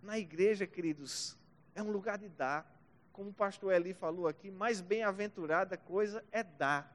Na 0.02 0.20
igreja, 0.20 0.68
queridos, 0.68 1.38
é 1.74 1.82
um 1.82 1.91
lugar 1.91 2.18
de 2.18 2.30
dar. 2.30 2.75
Como 3.15 3.30
o 3.30 3.34
pastor 3.34 3.71
Eli 3.71 3.93
falou 3.93 4.28
aqui, 4.28 4.51
mais 4.51 4.82
bem-aventurada 4.82 5.78
coisa 5.78 6.21
é 6.34 6.43
dar. 6.43 6.93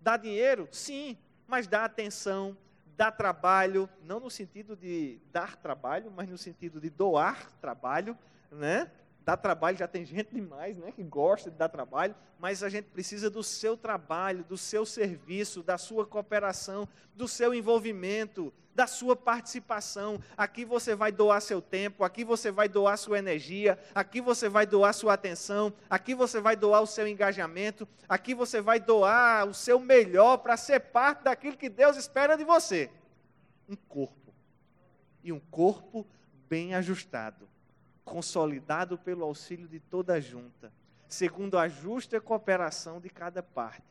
Dá 0.00 0.16
dinheiro? 0.16 0.66
Sim, 0.72 1.18
mas 1.46 1.66
dá 1.66 1.84
atenção, 1.84 2.56
dá 2.96 3.12
trabalho, 3.12 3.86
não 4.02 4.18
no 4.18 4.30
sentido 4.30 4.74
de 4.74 5.20
dar 5.30 5.56
trabalho, 5.56 6.10
mas 6.10 6.30
no 6.30 6.38
sentido 6.38 6.80
de 6.80 6.88
doar 6.88 7.52
trabalho, 7.60 8.16
né? 8.50 8.90
Dar 9.22 9.36
trabalho 9.36 9.76
já 9.76 9.86
tem 9.86 10.02
gente 10.02 10.34
demais, 10.34 10.78
né, 10.78 10.92
que 10.92 11.02
gosta 11.02 11.50
de 11.50 11.58
dar 11.58 11.68
trabalho, 11.68 12.14
mas 12.38 12.62
a 12.62 12.70
gente 12.70 12.86
precisa 12.86 13.28
do 13.28 13.42
seu 13.42 13.76
trabalho, 13.76 14.42
do 14.44 14.56
seu 14.56 14.86
serviço, 14.86 15.62
da 15.62 15.76
sua 15.76 16.06
cooperação, 16.06 16.88
do 17.14 17.28
seu 17.28 17.52
envolvimento, 17.52 18.50
da 18.80 18.86
sua 18.86 19.14
participação. 19.14 20.18
Aqui 20.34 20.64
você 20.64 20.94
vai 20.94 21.12
doar 21.12 21.42
seu 21.42 21.60
tempo, 21.60 22.02
aqui 22.02 22.24
você 22.24 22.50
vai 22.50 22.66
doar 22.66 22.96
sua 22.96 23.18
energia, 23.18 23.78
aqui 23.94 24.22
você 24.22 24.48
vai 24.48 24.64
doar 24.64 24.94
sua 24.94 25.12
atenção, 25.12 25.70
aqui 25.90 26.14
você 26.14 26.40
vai 26.40 26.56
doar 26.56 26.80
o 26.80 26.86
seu 26.86 27.06
engajamento, 27.06 27.86
aqui 28.08 28.34
você 28.34 28.58
vai 28.58 28.80
doar 28.80 29.46
o 29.46 29.52
seu 29.52 29.78
melhor 29.78 30.38
para 30.38 30.56
ser 30.56 30.80
parte 30.80 31.24
daquilo 31.24 31.58
que 31.58 31.68
Deus 31.68 31.98
espera 31.98 32.38
de 32.38 32.44
você. 32.44 32.90
Um 33.68 33.76
corpo. 33.76 34.32
E 35.22 35.30
um 35.30 35.40
corpo 35.40 36.06
bem 36.48 36.74
ajustado, 36.74 37.46
consolidado 38.02 38.96
pelo 38.96 39.26
auxílio 39.26 39.68
de 39.68 39.78
toda 39.78 40.14
a 40.14 40.20
junta, 40.20 40.72
segundo 41.06 41.58
a 41.58 41.68
justa 41.68 42.18
cooperação 42.18 42.98
de 42.98 43.10
cada 43.10 43.42
parte, 43.42 43.84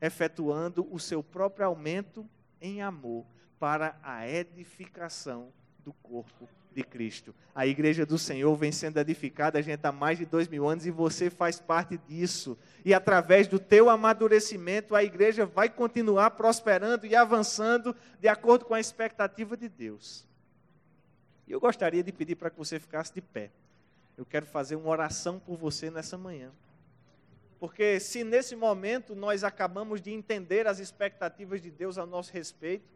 efetuando 0.00 0.88
o 0.90 0.98
seu 0.98 1.22
próprio 1.22 1.66
aumento 1.66 2.26
em 2.58 2.80
amor 2.80 3.26
para 3.60 3.94
a 4.02 4.26
edificação 4.26 5.52
do 5.84 5.92
corpo 5.92 6.48
de 6.72 6.82
Cristo. 6.82 7.34
A 7.54 7.66
igreja 7.66 8.06
do 8.06 8.16
Senhor 8.16 8.54
vem 8.56 8.72
sendo 8.72 8.98
edificada, 8.98 9.58
a 9.58 9.62
gente 9.62 9.84
há 9.84 9.92
mais 9.92 10.18
de 10.18 10.24
dois 10.24 10.48
mil 10.48 10.66
anos 10.66 10.86
e 10.86 10.90
você 10.90 11.28
faz 11.28 11.60
parte 11.60 11.98
disso. 12.08 12.56
E 12.84 12.94
através 12.94 13.46
do 13.46 13.58
teu 13.58 13.90
amadurecimento, 13.90 14.94
a 14.94 15.04
igreja 15.04 15.44
vai 15.44 15.68
continuar 15.68 16.30
prosperando 16.30 17.06
e 17.06 17.14
avançando 17.14 17.94
de 18.18 18.28
acordo 18.28 18.64
com 18.64 18.72
a 18.72 18.80
expectativa 18.80 19.56
de 19.56 19.68
Deus. 19.68 20.26
E 21.46 21.52
eu 21.52 21.60
gostaria 21.60 22.02
de 22.02 22.12
pedir 22.12 22.36
para 22.36 22.48
que 22.48 22.56
você 22.56 22.80
ficasse 22.80 23.12
de 23.12 23.20
pé. 23.20 23.50
Eu 24.16 24.24
quero 24.24 24.46
fazer 24.46 24.76
uma 24.76 24.88
oração 24.88 25.38
por 25.38 25.56
você 25.56 25.90
nessa 25.90 26.16
manhã. 26.16 26.50
Porque 27.58 28.00
se 28.00 28.24
nesse 28.24 28.56
momento 28.56 29.14
nós 29.14 29.44
acabamos 29.44 30.00
de 30.00 30.10
entender 30.10 30.66
as 30.66 30.78
expectativas 30.78 31.60
de 31.60 31.70
Deus 31.70 31.98
a 31.98 32.06
nosso 32.06 32.32
respeito, 32.32 32.88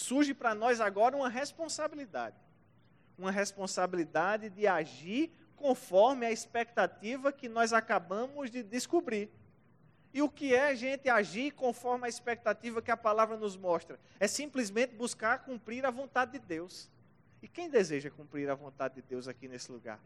surge 0.00 0.34
para 0.34 0.54
nós 0.54 0.80
agora 0.80 1.16
uma 1.16 1.28
responsabilidade. 1.28 2.36
Uma 3.18 3.30
responsabilidade 3.30 4.48
de 4.48 4.66
agir 4.66 5.30
conforme 5.54 6.24
a 6.24 6.32
expectativa 6.32 7.30
que 7.30 7.48
nós 7.48 7.72
acabamos 7.72 8.50
de 8.50 8.62
descobrir. 8.62 9.30
E 10.12 10.22
o 10.22 10.28
que 10.28 10.54
é 10.54 10.70
a 10.70 10.74
gente 10.74 11.08
agir 11.08 11.52
conforme 11.52 12.06
a 12.06 12.08
expectativa 12.08 12.82
que 12.82 12.90
a 12.90 12.96
palavra 12.96 13.36
nos 13.36 13.56
mostra? 13.56 14.00
É 14.18 14.26
simplesmente 14.26 14.94
buscar 14.94 15.44
cumprir 15.44 15.84
a 15.84 15.90
vontade 15.90 16.32
de 16.32 16.38
Deus. 16.38 16.90
E 17.42 17.46
quem 17.46 17.70
deseja 17.70 18.10
cumprir 18.10 18.50
a 18.50 18.54
vontade 18.54 18.94
de 18.96 19.02
Deus 19.02 19.28
aqui 19.28 19.46
nesse 19.46 19.70
lugar? 19.70 20.00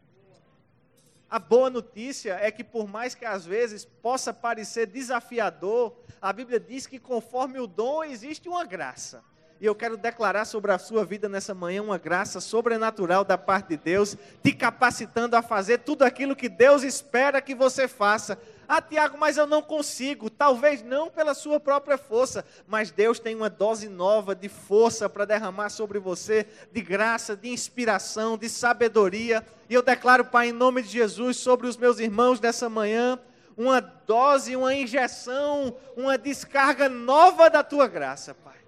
A 1.27 1.39
boa 1.39 1.69
notícia 1.69 2.33
é 2.33 2.51
que, 2.51 2.63
por 2.63 2.87
mais 2.87 3.15
que 3.15 3.25
às 3.25 3.45
vezes 3.45 3.83
possa 3.83 4.31
parecer 4.31 4.85
desafiador, 4.85 5.97
a 6.21 6.31
Bíblia 6.31 6.59
diz 6.59 6.85
que 6.85 6.99
conforme 6.99 7.59
o 7.59 7.65
dom 7.65 8.03
existe 8.03 8.47
uma 8.47 8.63
graça. 8.63 9.23
E 9.65 9.67
eu 9.67 9.73
quero 9.73 9.97
declarar 9.97 10.45
sobre 10.45 10.71
a 10.71 10.77
sua 10.77 11.03
vida 11.03 11.27
nessa 11.27 11.51
manhã 11.55 11.81
uma 11.81 11.97
graça 11.97 12.39
sobrenatural 12.39 13.25
da 13.25 13.35
parte 13.35 13.69
de 13.69 13.77
Deus, 13.77 14.15
te 14.43 14.53
capacitando 14.53 15.35
a 15.35 15.41
fazer 15.41 15.79
tudo 15.79 16.03
aquilo 16.03 16.35
que 16.35 16.47
Deus 16.47 16.83
espera 16.83 17.41
que 17.41 17.55
você 17.55 17.87
faça. 17.87 18.37
Ah, 18.67 18.79
Tiago, 18.79 19.17
mas 19.17 19.37
eu 19.37 19.47
não 19.47 19.63
consigo. 19.63 20.29
Talvez 20.29 20.83
não 20.83 21.09
pela 21.09 21.33
sua 21.33 21.59
própria 21.59 21.97
força, 21.97 22.45
mas 22.67 22.91
Deus 22.91 23.17
tem 23.17 23.33
uma 23.33 23.49
dose 23.49 23.89
nova 23.89 24.35
de 24.35 24.47
força 24.49 25.09
para 25.09 25.25
derramar 25.25 25.69
sobre 25.69 25.97
você, 25.97 26.45
de 26.71 26.81
graça, 26.83 27.35
de 27.35 27.49
inspiração, 27.49 28.37
de 28.37 28.47
sabedoria. 28.47 29.43
E 29.67 29.73
eu 29.73 29.81
declaro, 29.81 30.25
Pai, 30.25 30.49
em 30.49 30.51
nome 30.51 30.83
de 30.83 30.89
Jesus, 30.89 31.37
sobre 31.37 31.65
os 31.65 31.75
meus 31.75 31.97
irmãos 31.97 32.39
nessa 32.39 32.69
manhã, 32.69 33.17
uma 33.57 33.79
dose, 33.79 34.55
uma 34.55 34.75
injeção, 34.75 35.75
uma 35.97 36.19
descarga 36.19 36.87
nova 36.87 37.49
da 37.49 37.63
tua 37.63 37.87
graça, 37.87 38.35
Pai 38.35 38.64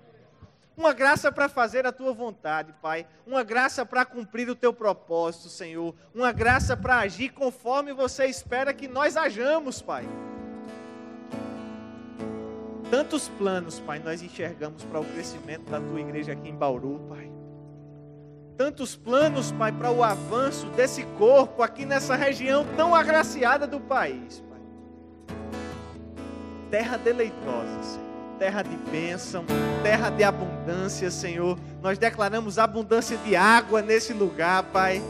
Uma 0.78 0.94
graça 0.94 1.32
para 1.32 1.50
fazer 1.50 1.88
a 1.88 1.92
tua 1.92 2.14
vontade, 2.14 2.72
Pai. 2.80 3.08
Uma 3.26 3.44
graça 3.44 3.84
para 3.84 4.06
cumprir 4.06 4.48
o 4.48 4.56
teu 4.56 4.72
propósito, 4.72 5.50
Senhor. 5.50 5.96
Uma 6.14 6.32
graça 6.32 6.78
para 6.78 7.00
agir 7.00 7.30
conforme 7.30 7.92
você 7.94 8.28
espera 8.28 8.72
que 8.72 8.88
nós 8.88 9.18
hajamos, 9.18 9.82
Pai. 9.82 10.08
Tantos 12.92 13.28
planos, 13.28 13.80
Pai, 13.80 13.98
nós 13.98 14.22
enxergamos 14.22 14.84
para 14.84 15.00
o 15.00 15.06
crescimento 15.06 15.68
da 15.68 15.82
tua 15.82 16.00
igreja 16.00 16.34
aqui 16.34 16.48
em 16.48 16.56
Bauru, 16.56 17.02
Pai. 17.10 17.32
Tantos 18.56 18.96
planos, 18.96 19.52
Pai, 19.52 19.72
para 19.72 19.90
o 19.90 20.04
avanço 20.04 20.68
desse 20.68 21.04
corpo 21.18 21.64
aqui 21.64 21.88
nessa 21.88 22.16
região 22.16 22.64
tão 22.78 22.94
agraciada 22.94 23.66
do 23.66 23.80
país, 23.80 24.44
Pai. 24.48 24.62
Terra 26.70 26.98
deleitosa, 26.98 27.82
Senhor 27.82 28.07
terra 28.38 28.62
de 28.62 28.76
bênção, 28.92 29.44
terra 29.84 30.10
de 30.10 30.24
abundância, 30.24 31.10
Senhor. 31.10 31.58
Nós 31.82 31.98
declaramos 31.98 32.60
abundância 32.60 33.18
de 33.18 33.36
água 33.36 33.82
nesse 33.82 34.14
lugar, 34.14 34.64
Pai. 34.64 35.02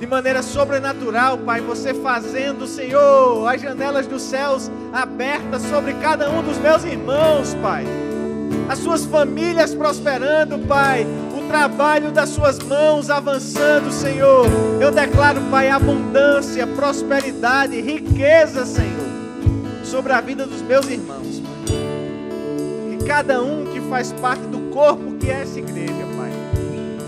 De 0.00 0.06
maneira 0.06 0.42
sobrenatural, 0.42 1.38
Pai, 1.38 1.60
você 1.60 1.92
fazendo, 1.92 2.66
Senhor, 2.66 3.46
as 3.46 3.60
janelas 3.60 4.06
dos 4.06 4.22
céus 4.22 4.70
abertas 4.92 5.62
sobre 5.62 5.92
cada 5.94 6.30
um 6.30 6.42
dos 6.42 6.56
meus 6.58 6.84
irmãos, 6.84 7.54
Pai. 7.54 7.84
As 8.68 8.78
suas 8.78 9.04
famílias 9.04 9.74
prosperando, 9.74 10.58
Pai. 10.66 11.06
O 11.36 11.48
trabalho 11.48 12.10
das 12.10 12.28
suas 12.30 12.58
mãos 12.58 13.10
avançando, 13.10 13.90
Senhor. 13.90 14.46
Eu 14.80 14.90
declaro, 14.90 15.40
Pai, 15.50 15.68
abundância, 15.68 16.66
prosperidade, 16.66 17.80
riqueza, 17.80 18.64
Senhor, 18.64 19.08
sobre 19.82 20.12
a 20.12 20.20
vida 20.20 20.46
dos 20.46 20.62
meus 20.62 20.88
irmãos 20.88 21.27
cada 23.08 23.42
um 23.42 23.64
que 23.64 23.80
faz 23.88 24.12
parte 24.12 24.42
do 24.48 24.70
corpo 24.70 25.12
que 25.18 25.30
é 25.30 25.40
essa 25.40 25.58
igreja, 25.58 26.06
Pai, 26.14 26.30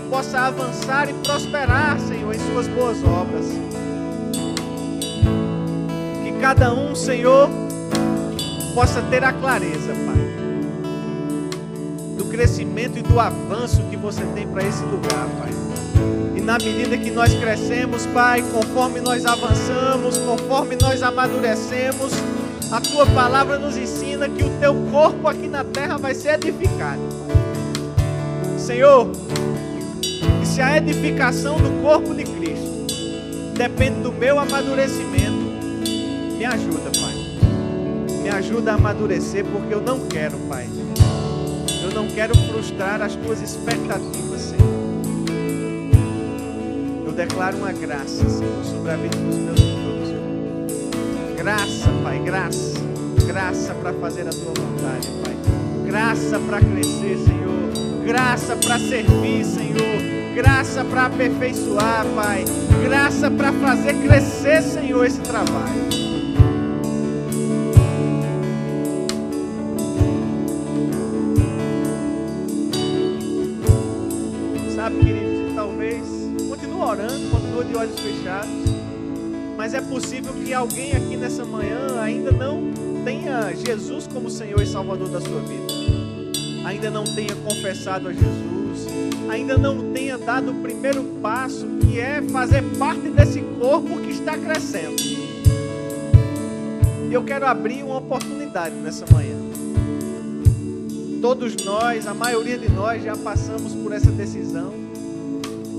possa 0.09 0.39
avançar 0.39 1.07
e 1.07 1.13
prosperar, 1.13 1.99
Senhor, 1.99 2.33
em 2.33 2.39
suas 2.39 2.67
boas 2.67 2.97
obras. 3.03 3.45
Que 6.23 6.31
cada 6.41 6.73
um, 6.73 6.95
Senhor, 6.95 7.47
possa 8.73 8.99
ter 9.11 9.23
a 9.23 9.31
clareza, 9.31 9.93
Pai, 9.93 10.21
do 12.17 12.25
crescimento 12.31 12.97
e 12.97 13.03
do 13.03 13.19
avanço 13.19 13.83
que 13.91 13.95
você 13.95 14.23
tem 14.33 14.47
para 14.47 14.63
esse 14.63 14.83
lugar, 14.83 15.27
Pai. 15.39 15.51
E 16.35 16.41
na 16.41 16.57
medida 16.57 16.97
que 16.97 17.11
nós 17.11 17.31
crescemos, 17.35 18.07
Pai, 18.07 18.41
conforme 18.51 19.01
nós 19.01 19.23
avançamos, 19.23 20.17
conforme 20.17 20.75
nós 20.77 21.03
amadurecemos, 21.03 22.11
a 22.71 22.79
tua 22.79 23.05
palavra 23.05 23.59
nos 23.59 23.75
ensina 23.75 24.29
que 24.29 24.43
o 24.43 24.49
teu 24.59 24.73
corpo 24.91 25.27
aqui 25.27 25.47
na 25.47 25.63
terra 25.63 25.97
vai 25.97 26.15
ser 26.15 26.35
edificado. 26.35 27.01
Senhor, 28.57 29.11
e 30.41 30.45
se 30.45 30.61
a 30.61 30.77
edificação 30.77 31.57
do 31.57 31.81
corpo 31.81 32.13
de 32.15 32.23
Cristo 32.23 32.87
depende 33.57 33.99
do 33.99 34.11
meu 34.11 34.39
amadurecimento, 34.39 35.51
me 36.37 36.45
ajuda, 36.45 36.91
Pai. 36.99 37.13
Me 38.23 38.29
ajuda 38.29 38.71
a 38.71 38.75
amadurecer, 38.75 39.43
porque 39.45 39.73
eu 39.73 39.81
não 39.81 40.07
quero, 40.07 40.37
Pai. 40.47 40.69
Eu 41.83 41.91
não 41.91 42.07
quero 42.07 42.33
frustrar 42.47 43.01
as 43.01 43.15
tuas 43.15 43.41
expectativas, 43.41 44.41
Senhor. 44.41 44.61
Eu 47.05 47.11
declaro 47.11 47.57
uma 47.57 47.73
graça, 47.73 48.29
Senhor, 48.29 48.63
sobre 48.63 48.91
a 48.91 48.95
vida 48.95 49.17
dos 49.17 49.35
meus 49.35 49.59
irmãos. 49.59 49.90
Graça, 51.41 51.89
Pai, 52.03 52.19
graça. 52.19 52.79
Graça 53.25 53.73
para 53.73 53.91
fazer 53.93 54.27
a 54.27 54.29
tua 54.29 54.53
vontade, 54.53 55.07
Pai. 55.23 55.35
Graça 55.87 56.39
para 56.39 56.59
crescer, 56.59 57.17
Senhor. 57.17 58.05
Graça 58.05 58.55
para 58.57 58.77
servir, 58.77 59.43
Senhor. 59.43 60.35
Graça 60.35 60.85
para 60.85 61.07
aperfeiçoar, 61.07 62.05
Pai. 62.13 62.45
Graça 62.83 63.31
para 63.31 63.51
fazer 63.53 63.95
crescer, 64.03 64.61
Senhor, 64.61 65.03
esse 65.03 65.19
trabalho. 65.21 65.89
Sabe, 74.75 74.95
queridos, 74.97 75.55
talvez 75.55 76.05
continue 76.47 76.81
orando, 76.81 77.31
continue 77.31 77.65
de 77.65 77.75
olhos 77.75 77.99
fechados. 77.99 78.60
Mas 79.61 79.75
é 79.75 79.79
possível 79.79 80.33
que 80.43 80.51
alguém 80.55 80.91
aqui 80.93 81.15
nessa 81.15 81.45
manhã 81.45 82.01
ainda 82.01 82.31
não 82.31 82.73
tenha 83.05 83.53
Jesus 83.53 84.07
como 84.11 84.27
Senhor 84.27 84.59
e 84.59 84.65
Salvador 84.65 85.07
da 85.07 85.21
sua 85.21 85.39
vida. 85.41 85.67
Ainda 86.65 86.89
não 86.89 87.03
tenha 87.03 87.35
confessado 87.35 88.07
a 88.07 88.11
Jesus, 88.11 88.87
ainda 89.29 89.59
não 89.59 89.93
tenha 89.93 90.17
dado 90.17 90.49
o 90.49 90.55
primeiro 90.63 91.03
passo, 91.21 91.67
que 91.79 91.99
é 91.99 92.23
fazer 92.31 92.63
parte 92.79 93.07
desse 93.09 93.39
corpo 93.59 93.99
que 93.99 94.09
está 94.09 94.35
crescendo. 94.35 94.99
Eu 97.11 97.23
quero 97.23 97.45
abrir 97.45 97.83
uma 97.83 97.97
oportunidade 97.97 98.73
nessa 98.77 99.05
manhã. 99.13 99.37
Todos 101.21 101.55
nós, 101.63 102.07
a 102.07 102.15
maioria 102.15 102.57
de 102.57 102.71
nós 102.71 103.03
já 103.03 103.15
passamos 103.15 103.75
por 103.75 103.93
essa 103.93 104.09
decisão. 104.09 104.90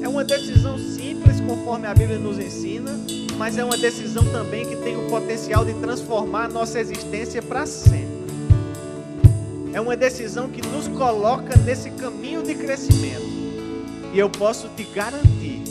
É 0.02 0.08
uma 0.08 0.24
decisão 0.24 0.76
simples, 0.76 1.40
conforme 1.40 1.86
a 1.86 1.94
Bíblia 1.94 2.18
nos 2.18 2.36
ensina, 2.36 2.90
mas 3.38 3.56
é 3.56 3.64
uma 3.64 3.76
decisão 3.76 4.24
também 4.32 4.66
que 4.66 4.74
tem 4.74 4.96
o 4.96 5.08
potencial 5.08 5.64
de 5.64 5.74
transformar 5.74 6.46
a 6.46 6.48
nossa 6.48 6.80
existência 6.80 7.40
para 7.40 7.64
sempre. 7.66 8.08
É 9.72 9.80
uma 9.80 9.96
decisão 9.96 10.48
que 10.48 10.60
nos 10.66 10.88
coloca 10.88 11.56
nesse 11.58 11.88
caminho 11.90 12.42
de 12.42 12.54
crescimento. 12.56 13.22
E 14.12 14.18
eu 14.18 14.28
posso 14.28 14.68
te 14.76 14.82
garantir, 14.82 15.62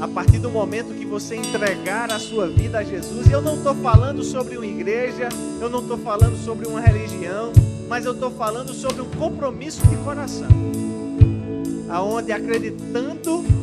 a 0.00 0.08
partir 0.08 0.38
do 0.38 0.50
momento 0.50 0.92
que 0.92 1.06
você 1.06 1.36
entregar 1.36 2.10
a 2.10 2.18
sua 2.18 2.48
vida 2.48 2.78
a 2.78 2.82
Jesus, 2.82 3.28
e 3.28 3.32
eu 3.32 3.40
não 3.40 3.54
estou 3.54 3.74
falando 3.76 4.24
sobre 4.24 4.56
uma 4.56 4.66
igreja, 4.66 5.28
eu 5.60 5.70
não 5.70 5.78
estou 5.80 5.96
falando 5.96 6.36
sobre 6.44 6.66
uma 6.66 6.80
religião, 6.80 7.52
mas 7.88 8.04
eu 8.04 8.12
estou 8.12 8.32
falando 8.32 8.74
sobre 8.74 9.00
um 9.00 9.10
compromisso 9.10 9.80
de 9.86 9.96
coração, 9.98 10.48
aonde 11.88 12.32
acreditando 12.32 13.59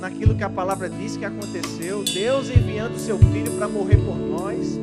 naquilo 0.00 0.34
que 0.34 0.44
a 0.44 0.50
palavra 0.50 0.88
diz 0.88 1.16
que 1.16 1.24
aconteceu, 1.24 2.04
Deus 2.04 2.48
enviando 2.50 2.98
seu 2.98 3.18
filho 3.18 3.52
para 3.52 3.68
morrer 3.68 3.96
por 3.96 4.16
nós 4.16 4.78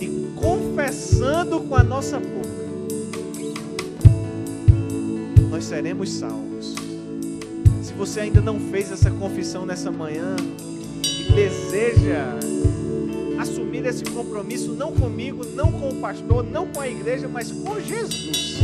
e 0.00 0.06
confessando 0.36 1.60
com 1.60 1.74
a 1.74 1.82
nossa 1.82 2.18
boca, 2.18 2.48
nós 5.50 5.64
seremos 5.64 6.10
salvos. 6.10 6.74
Se 7.82 7.92
você 7.94 8.20
ainda 8.20 8.40
não 8.40 8.58
fez 8.58 8.92
essa 8.92 9.10
confissão 9.10 9.64
nessa 9.64 9.90
manhã 9.90 10.36
e 11.04 11.32
deseja 11.32 12.38
assumir 13.38 13.86
esse 13.86 14.04
compromisso 14.04 14.72
não 14.74 14.92
comigo, 14.92 15.44
não 15.54 15.72
com 15.72 15.88
o 15.88 15.94
pastor, 15.96 16.44
não 16.44 16.66
com 16.66 16.80
a 16.80 16.88
igreja, 16.88 17.26
mas 17.26 17.50
com 17.50 17.80
Jesus. 17.80 18.58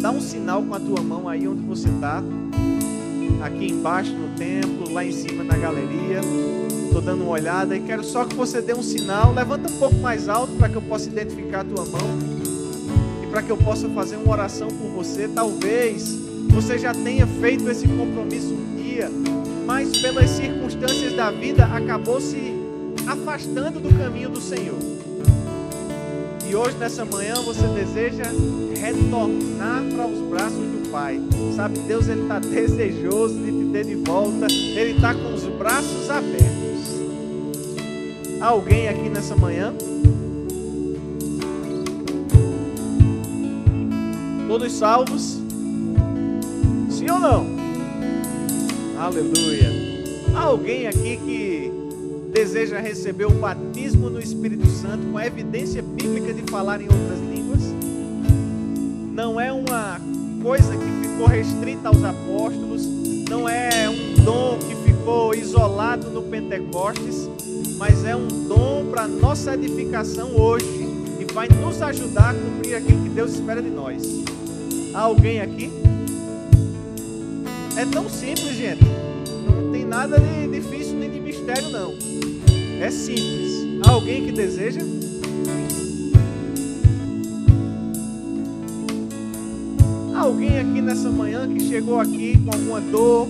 Dá 0.00 0.10
um 0.10 0.20
sinal 0.20 0.62
com 0.62 0.74
a 0.74 0.80
tua 0.80 1.00
mão 1.00 1.28
aí 1.28 1.48
onde 1.48 1.62
você 1.62 1.88
está 1.88 2.22
aqui 3.42 3.70
embaixo 3.70 4.12
no 4.12 4.34
templo, 4.36 4.92
lá 4.92 5.04
em 5.04 5.12
cima 5.12 5.44
na 5.44 5.56
galeria. 5.56 6.20
Estou 6.86 7.00
dando 7.00 7.22
uma 7.22 7.32
olhada 7.32 7.76
e 7.76 7.80
quero 7.80 8.02
só 8.02 8.24
que 8.24 8.34
você 8.34 8.60
dê 8.60 8.74
um 8.74 8.82
sinal. 8.82 9.32
Levanta 9.32 9.70
um 9.70 9.78
pouco 9.78 9.96
mais 9.96 10.28
alto 10.28 10.52
para 10.54 10.68
que 10.68 10.76
eu 10.76 10.82
possa 10.82 11.08
identificar 11.08 11.60
a 11.60 11.64
tua 11.64 11.84
mão 11.84 12.18
e 13.22 13.26
para 13.26 13.42
que 13.42 13.50
eu 13.50 13.56
possa 13.56 13.88
fazer 13.90 14.16
uma 14.16 14.32
oração 14.32 14.68
por 14.68 14.88
você. 14.90 15.28
Talvez 15.28 16.18
você 16.48 16.78
já 16.78 16.92
tenha 16.92 17.26
feito 17.26 17.68
esse 17.70 17.86
compromisso 17.86 18.54
um 18.54 18.76
dia, 18.76 19.10
mas 19.66 19.98
pelas 19.98 20.30
circunstâncias 20.30 21.14
da 21.14 21.30
vida 21.30 21.64
acabou 21.66 22.20
se 22.20 22.54
afastando 23.06 23.80
do 23.80 23.96
caminho 23.98 24.30
do 24.30 24.40
Senhor. 24.40 24.78
E 26.48 26.56
hoje, 26.56 26.78
nessa 26.78 27.04
manhã, 27.04 27.34
você 27.34 27.66
deseja 27.66 28.24
retornar 28.80 29.82
para 29.94 30.06
os 30.06 30.18
braços 30.30 30.58
do 30.58 30.88
Pai. 30.90 31.20
Sabe, 31.54 31.78
Deus 31.80 32.08
ele 32.08 32.22
está 32.22 32.38
desejoso 32.40 33.34
de 33.34 33.52
te 33.52 33.70
ter 33.70 33.84
de 33.84 33.96
volta. 33.96 34.46
Ele 34.50 34.92
está 34.92 35.12
com 35.12 35.34
os 35.34 35.44
braços 35.58 36.08
abertos. 36.08 36.48
Alguém 38.40 38.88
aqui 38.88 39.10
nessa 39.10 39.36
manhã? 39.36 39.74
Todos 44.48 44.72
salvos? 44.72 45.38
Sim 46.88 47.10
ou 47.10 47.18
não? 47.18 47.46
Aleluia. 48.98 49.70
Alguém 50.34 50.86
aqui 50.86 51.18
que 51.18 51.77
deseja 52.38 52.78
receber 52.78 53.24
o 53.24 53.32
batismo 53.32 54.08
no 54.08 54.20
Espírito 54.20 54.64
Santo 54.68 55.04
com 55.10 55.18
a 55.18 55.26
evidência 55.26 55.82
bíblica 55.82 56.32
de 56.32 56.48
falar 56.48 56.80
em 56.80 56.84
outras 56.84 57.18
línguas? 57.18 57.62
Não 59.12 59.40
é 59.40 59.52
uma 59.52 60.00
coisa 60.40 60.76
que 60.76 61.08
ficou 61.08 61.26
restrita 61.26 61.88
aos 61.88 62.04
apóstolos, 62.04 62.86
não 63.28 63.48
é 63.48 63.90
um 63.90 64.22
dom 64.22 64.56
que 64.60 64.88
ficou 64.88 65.34
isolado 65.34 66.10
no 66.10 66.22
Pentecostes, 66.22 67.28
mas 67.76 68.04
é 68.04 68.14
um 68.14 68.28
dom 68.46 68.86
para 68.88 69.08
nossa 69.08 69.54
edificação 69.54 70.36
hoje 70.36 70.86
e 71.18 71.32
vai 71.32 71.48
nos 71.48 71.82
ajudar 71.82 72.30
a 72.30 72.34
cumprir 72.34 72.76
aquilo 72.76 73.02
que 73.02 73.08
Deus 73.08 73.32
espera 73.32 73.60
de 73.60 73.70
nós. 73.70 74.00
Há 74.94 75.00
alguém 75.00 75.40
aqui? 75.40 75.72
É 77.76 77.84
tão 77.84 78.08
simples, 78.08 78.54
gente. 78.54 78.84
Não 79.44 79.72
tem 79.72 79.84
nada 79.84 80.20
de 80.20 80.46
difícil 80.46 80.94
nem 80.94 81.10
de 81.10 81.18
mistério, 81.18 81.68
não. 81.70 82.07
É 82.80 82.90
simples. 82.90 83.66
Há 83.84 83.90
alguém 83.90 84.24
que 84.26 84.32
deseja? 84.32 84.80
Há 90.14 90.20
alguém 90.20 90.58
aqui 90.58 90.80
nessa 90.80 91.10
manhã 91.10 91.48
que 91.48 91.60
chegou 91.68 91.98
aqui 91.98 92.38
com 92.44 92.52
alguma 92.52 92.80
dor, 92.80 93.28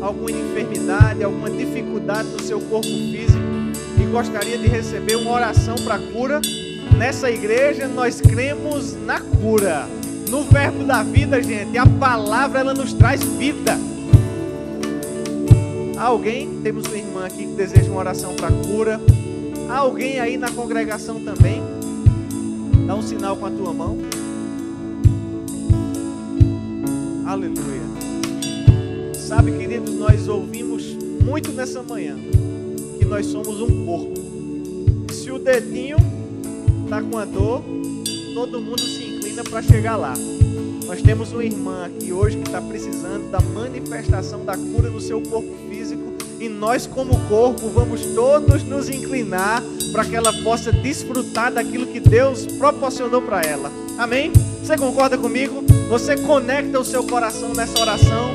alguma 0.00 0.30
enfermidade, 0.30 1.24
alguma 1.24 1.50
dificuldade 1.50 2.28
no 2.28 2.40
seu 2.40 2.60
corpo 2.60 2.86
físico 2.86 3.42
e 4.00 4.06
gostaria 4.12 4.58
de 4.58 4.68
receber 4.68 5.16
uma 5.16 5.32
oração 5.32 5.74
para 5.84 5.98
cura? 5.98 6.40
Nessa 6.96 7.28
igreja 7.28 7.88
nós 7.88 8.20
cremos 8.20 8.94
na 9.04 9.20
cura. 9.20 9.88
No 10.30 10.44
verbo 10.44 10.84
da 10.84 11.02
vida, 11.02 11.42
gente, 11.42 11.76
a 11.76 11.86
palavra 11.86 12.60
ela 12.60 12.74
nos 12.74 12.92
traz 12.92 13.22
vida. 13.24 13.76
Alguém? 15.96 16.60
Temos 16.62 16.86
uma 16.86 16.96
irmã 16.96 17.26
aqui 17.26 17.46
que 17.46 17.54
deseja 17.54 17.90
uma 17.90 18.00
oração 18.00 18.34
para 18.34 18.50
cura. 18.50 19.00
Alguém 19.68 20.18
aí 20.18 20.36
na 20.36 20.50
congregação 20.50 21.20
também? 21.20 21.62
Dá 22.86 22.94
um 22.94 23.02
sinal 23.02 23.36
com 23.36 23.46
a 23.46 23.50
tua 23.50 23.72
mão. 23.72 23.98
Aleluia. 27.24 27.82
Sabe, 29.14 29.52
queridos, 29.52 29.94
nós 29.94 30.28
ouvimos 30.28 30.96
muito 31.24 31.52
nessa 31.52 31.82
manhã 31.82 32.16
que 32.98 33.04
nós 33.04 33.26
somos 33.26 33.60
um 33.60 33.86
corpo. 33.86 34.14
Se 35.12 35.30
o 35.30 35.38
dedinho 35.38 35.96
está 36.84 37.00
com 37.00 37.18
a 37.18 37.24
dor, 37.24 37.62
todo 38.34 38.60
mundo 38.60 38.80
se 38.80 39.16
inclina 39.16 39.42
para 39.44 39.62
chegar 39.62 39.96
lá. 39.96 40.14
Nós 40.86 41.00
temos 41.00 41.32
uma 41.32 41.44
irmã 41.44 41.86
aqui 41.86 42.12
hoje 42.12 42.36
que 42.36 42.46
está 42.46 42.60
precisando 42.60 43.30
da 43.30 43.40
manifestação 43.40 44.44
da 44.44 44.56
cura 44.56 44.90
no 44.90 45.00
seu 45.00 45.20
corpo. 45.22 45.63
E 46.44 46.48
nós, 46.50 46.86
como 46.86 47.18
corpo, 47.20 47.70
vamos 47.70 48.04
todos 48.14 48.62
nos 48.64 48.90
inclinar 48.90 49.62
para 49.92 50.04
que 50.04 50.14
ela 50.14 50.30
possa 50.42 50.70
desfrutar 50.70 51.50
daquilo 51.50 51.86
que 51.86 51.98
Deus 51.98 52.44
proporcionou 52.58 53.22
para 53.22 53.40
ela. 53.40 53.72
Amém? 53.96 54.30
Você 54.62 54.76
concorda 54.76 55.16
comigo? 55.16 55.64
Você 55.88 56.18
conecta 56.18 56.78
o 56.78 56.84
seu 56.84 57.02
coração 57.04 57.54
nessa 57.54 57.80
oração. 57.80 58.34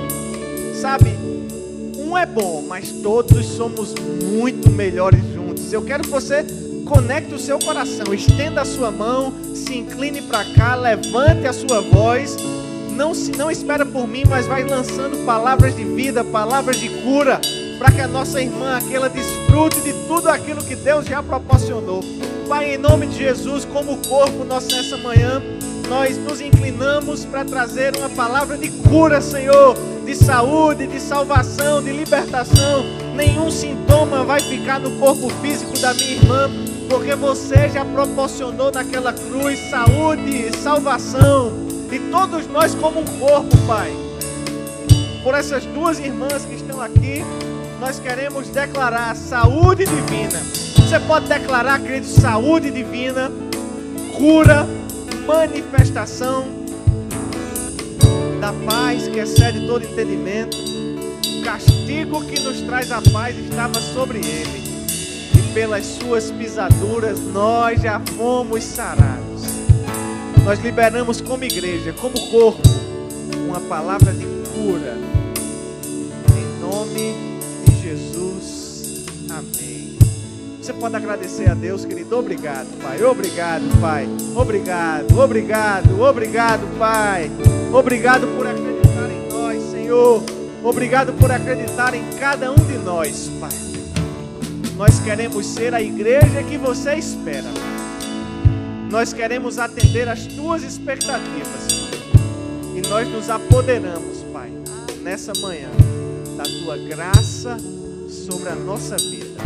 Sabe, 0.74 1.12
um 2.00 2.18
é 2.18 2.26
bom, 2.26 2.66
mas 2.68 2.92
todos 2.92 3.46
somos 3.46 3.94
muito 4.34 4.72
melhores 4.72 5.22
juntos. 5.32 5.72
Eu 5.72 5.84
quero 5.84 6.02
que 6.02 6.10
você 6.10 6.44
conecte 6.88 7.36
o 7.36 7.40
seu 7.40 7.60
coração, 7.60 8.12
estenda 8.12 8.62
a 8.62 8.66
sua 8.66 8.90
mão, 8.90 9.32
se 9.54 9.78
incline 9.78 10.24
para 10.24 10.44
cá, 10.56 10.74
levante 10.74 11.46
a 11.46 11.54
sua 11.54 11.80
voz. 11.80 12.36
Não 12.96 13.14
se 13.14 13.34
não 13.34 13.52
espera 13.52 13.86
por 13.86 14.08
mim, 14.08 14.24
mas 14.28 14.48
vai 14.48 14.64
lançando 14.64 15.24
palavras 15.28 15.76
de 15.76 15.84
vida, 15.84 16.24
palavras 16.24 16.80
de 16.80 16.90
cura, 17.04 17.40
para 17.80 17.92
que 17.92 18.02
a 18.02 18.08
nossa 18.08 18.42
irmã 18.42 18.78
aquela 18.78 19.08
desfrute 19.08 19.80
de 19.80 19.94
tudo 20.06 20.28
aquilo 20.28 20.62
que 20.62 20.76
Deus 20.76 21.06
já 21.06 21.24
proporcionou. 21.24 22.02
Pai, 22.48 22.76
em 22.76 22.78
nome 22.78 23.08
de 23.08 23.18
Jesus, 23.18 23.64
como 23.64 23.98
corpo 24.10 24.44
nosso 24.44 24.68
nessa 24.68 24.98
manhã, 24.98 25.42
nós 25.88 26.18
nos 26.18 26.42
inclinamos 26.42 27.24
para 27.24 27.46
trazer 27.46 27.96
uma 27.96 28.10
palavra 28.10 28.58
de 28.58 28.70
cura, 28.70 29.22
Senhor, 29.22 29.78
de 30.06 30.14
saúde, 30.14 30.88
de 30.88 31.00
salvação, 31.00 31.82
de 31.82 31.94
libertação. 31.94 32.84
Nenhum 33.16 33.50
sintoma 33.50 34.26
vai 34.26 34.42
ficar 34.42 34.80
no 34.80 34.92
corpo 35.00 35.30
físico 35.42 35.80
da 35.80 35.94
minha 35.94 36.12
irmã, 36.12 36.50
porque 36.90 37.16
você 37.16 37.70
já 37.70 37.86
proporcionou 37.86 38.72
naquela 38.72 39.14
cruz 39.14 39.58
saúde, 39.70 40.52
salvação, 40.58 41.54
e 41.90 41.98
todos 42.12 42.46
nós 42.48 42.76
como 42.76 43.00
um 43.00 43.06
corpo, 43.20 43.56
Pai. 43.66 43.92
Por 45.24 45.34
essas 45.34 45.66
duas 45.66 45.98
irmãs 45.98 46.46
que 46.46 46.56
estão 46.56 46.82
aqui, 46.82 47.24
nós 47.80 48.00
queremos 48.00 48.50
declarar 48.50 49.16
saúde 49.16 49.86
divina. 49.86 50.40
Você 50.76 51.00
pode 51.02 51.28
declarar, 51.28 51.80
querido, 51.80 52.06
saúde 52.06 52.72
divina, 52.72 53.32
cura, 54.18 54.68
manifestação 55.26 56.48
da 58.42 58.54
paz 58.70 59.08
que 59.08 59.20
excede 59.20 59.66
todo 59.66 59.86
entendimento. 59.86 60.58
O 60.58 61.44
castigo 61.44 62.24
que 62.26 62.40
nos 62.42 62.62
traz 62.62 62.92
a 62.92 63.02
paz 63.14 63.38
estava 63.38 63.80
sobre 63.80 64.20
ele 64.20 64.70
pelas 65.54 65.86
suas 65.86 66.30
pisaduras 66.32 67.20
nós 67.20 67.82
já 67.82 68.00
fomos 68.18 68.64
sarados. 68.64 69.44
Nós 70.46 70.60
liberamos 70.60 71.22
como 71.22 71.44
igreja, 71.44 71.94
como 71.94 72.14
corpo, 72.30 72.62
uma 73.48 73.60
palavra 73.62 74.14
de 74.14 74.26
cura. 74.54 74.98
Em 76.38 76.62
nome 76.62 77.14
de 77.14 77.29
Jesus. 77.90 79.06
Amém. 79.32 79.98
Você 80.62 80.74
pode 80.74 80.96
agradecer 80.96 81.50
a 81.50 81.56
Deus, 81.56 81.86
querido. 81.86 82.20
Obrigado, 82.20 82.68
Pai. 82.80 83.04
Obrigado, 83.04 83.82
Pai. 83.82 84.08
Obrigado, 84.36 85.20
obrigado, 85.20 86.02
obrigado, 86.02 86.78
Pai. 86.78 87.32
Obrigado 87.74 88.28
por 88.38 88.46
acreditar 88.46 89.10
em 89.10 89.30
nós, 89.32 89.64
Senhor. 89.72 90.24
Obrigado 90.64 91.14
por 91.14 91.32
acreditar 91.32 91.96
em 91.96 92.04
cada 92.20 92.52
um 92.52 92.56
de 92.56 92.78
nós, 92.78 93.32
Pai. 93.40 93.50
Nós 94.76 95.00
queremos 95.00 95.46
ser 95.48 95.74
a 95.74 95.82
igreja 95.82 96.44
que 96.44 96.58
você 96.60 96.94
espera. 96.94 97.50
Nós 98.92 99.14
queremos 99.14 99.58
atender 99.58 100.08
às 100.08 100.28
tuas 100.28 100.62
expectativas. 100.62 101.90
E 102.76 102.88
nós 102.88 103.08
nos 103.08 103.30
apoderamos, 103.32 104.20
Pai, 104.32 104.52
nessa 105.02 105.34
manhã, 105.42 105.70
da 106.38 106.44
tua 106.44 106.78
graça 106.78 107.58
sobre 108.30 108.50
a 108.50 108.56
nossa 108.56 108.96
vida. 108.96 109.42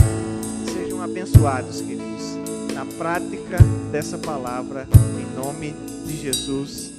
Sejam 0.74 1.02
abençoados, 1.02 1.80
queridos, 1.80 2.36
na 2.74 2.86
prática 2.86 3.58
dessa 3.92 4.18
palavra, 4.18 4.86
em 5.18 5.36
nome 5.38 5.74
de 6.06 6.18
Jesus. 6.18 6.93